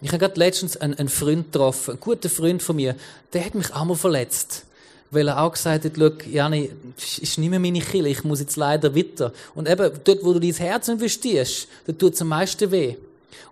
Ich 0.00 0.08
habe 0.08 0.18
gerade 0.18 0.38
letztens 0.38 0.76
einen, 0.76 0.94
einen 0.94 1.08
Freund 1.08 1.52
getroffen, 1.52 1.92
einen 1.92 2.00
guten 2.00 2.30
Freund 2.30 2.62
von 2.62 2.76
mir, 2.76 2.96
der 3.32 3.44
hat 3.44 3.54
mich 3.54 3.72
auch 3.74 3.84
mal 3.84 3.96
verletzt. 3.96 4.64
Weil 5.10 5.28
er 5.28 5.40
auch 5.42 5.52
gesagt 5.52 5.84
hat, 5.84 5.92
schau, 5.96 6.10
Jani, 6.28 6.70
ist 6.96 7.38
nicht 7.38 7.50
mehr 7.50 7.60
meine 7.60 7.80
Kille, 7.80 8.08
ich 8.08 8.24
muss 8.24 8.40
jetzt 8.40 8.56
leider 8.56 8.96
weiter. 8.96 9.32
Und 9.54 9.68
eben, 9.68 9.90
dort, 10.02 10.24
wo 10.24 10.32
du 10.32 10.40
dein 10.40 10.52
Herz 10.54 10.88
investierst, 10.88 11.68
dort 11.86 11.98
tut 11.98 12.14
es 12.14 12.22
am 12.22 12.28
meisten 12.28 12.70
weh. 12.70 12.96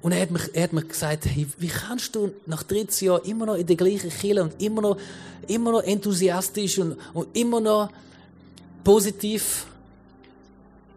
Und 0.01 0.12
er 0.12 0.22
hat, 0.22 0.30
mich, 0.30 0.43
er 0.53 0.64
hat 0.64 0.72
mir 0.72 0.83
gesagt, 0.83 1.26
hey, 1.26 1.47
wie 1.59 1.68
kannst 1.68 2.14
du 2.14 2.33
nach 2.47 2.62
13 2.62 3.09
Jahren 3.09 3.24
immer 3.24 3.47
noch 3.47 3.55
in 3.55 3.66
der 3.66 3.76
gleichen 3.76 4.11
Kirche 4.11 4.43
und 4.43 4.61
immer 4.61 4.83
noch, 4.83 4.97
immer 5.47 5.72
noch 5.72 5.83
enthusiastisch 5.83 6.78
und, 6.78 6.97
und 7.14 7.28
immer 7.37 7.61
noch 7.61 7.91
positiv? 8.85 9.66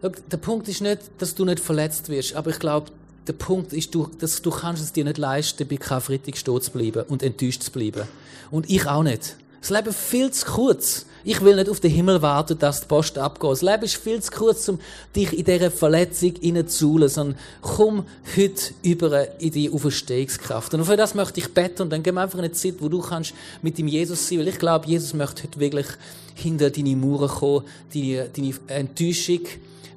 Der 0.02 0.36
Punkt 0.36 0.68
ist 0.68 0.82
nicht, 0.82 1.02
dass 1.18 1.34
du 1.34 1.44
nicht 1.44 1.60
verletzt 1.60 2.08
wirst, 2.08 2.34
aber 2.34 2.50
ich 2.50 2.58
glaube, 2.58 2.90
der 3.26 3.32
Punkt 3.32 3.72
ist, 3.72 3.94
du, 3.94 4.08
dass 4.18 4.40
du 4.40 4.50
kannst 4.50 4.82
es 4.82 4.92
dir 4.92 5.04
nicht 5.04 5.18
leisten, 5.18 5.66
bei 5.66 5.76
Karfreitag 5.76 6.36
stehen 6.36 6.60
zu 6.60 6.70
bleiben 6.70 7.04
und 7.08 7.22
enttäuscht 7.22 7.62
zu 7.62 7.72
bleiben. 7.72 8.02
Und 8.50 8.70
ich 8.70 8.86
auch 8.86 9.02
nicht. 9.02 9.36
Das 9.60 9.70
Leben 9.70 9.88
ist 9.88 9.98
viel 9.98 10.30
zu 10.30 10.46
kurz. 10.46 11.06
Ich 11.24 11.40
will 11.42 11.56
nicht 11.56 11.68
auf 11.68 11.80
den 11.80 11.90
Himmel 11.90 12.22
warten, 12.22 12.56
dass 12.56 12.82
die 12.82 12.86
Post 12.86 13.18
abgeht. 13.18 13.50
Das 13.50 13.62
Leben 13.62 13.82
ist 13.82 13.96
viel 13.96 14.22
zu 14.22 14.30
kurz, 14.30 14.68
um 14.68 14.78
dich 15.16 15.36
in 15.36 15.44
dieser 15.44 15.72
Verletzung 15.72 16.34
hineinzuholen, 16.40 17.08
sondern 17.08 17.38
komm 17.62 18.04
heute 18.36 18.74
über 18.82 19.40
in 19.40 19.50
die 19.50 19.68
Auferstehungskraft. 19.68 20.72
Und 20.74 20.84
für 20.84 20.96
das 20.96 21.16
möchte 21.16 21.40
ich 21.40 21.52
beten 21.52 21.82
und 21.82 21.90
dann 21.90 22.04
gehen 22.04 22.14
wir 22.14 22.20
einfach 22.20 22.38
in 22.38 22.44
eine 22.44 22.52
Zeit, 22.52 22.74
wo 22.78 22.88
du 22.88 23.00
kannst 23.00 23.34
mit 23.60 23.76
dem 23.76 23.88
Jesus 23.88 24.28
sein, 24.28 24.38
weil 24.38 24.48
ich 24.48 24.58
glaube, 24.60 24.86
Jesus 24.86 25.14
möchte 25.14 25.42
heute 25.42 25.58
wirklich 25.58 25.88
hinter 26.36 26.70
deine 26.70 26.94
Mauern 26.94 27.28
kommen, 27.28 27.64
deine, 27.92 28.28
deine 28.28 28.54
Enttäuschung 28.68 29.40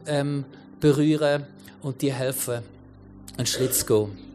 ähm, 0.07 0.45
berühren 0.80 1.45
und 1.84 2.01
dir 2.01 2.14
helfen, 2.14 2.64
einen 3.38 3.45
Schritt 3.45 3.76
zu 3.76 3.86
gehen. 3.86 4.29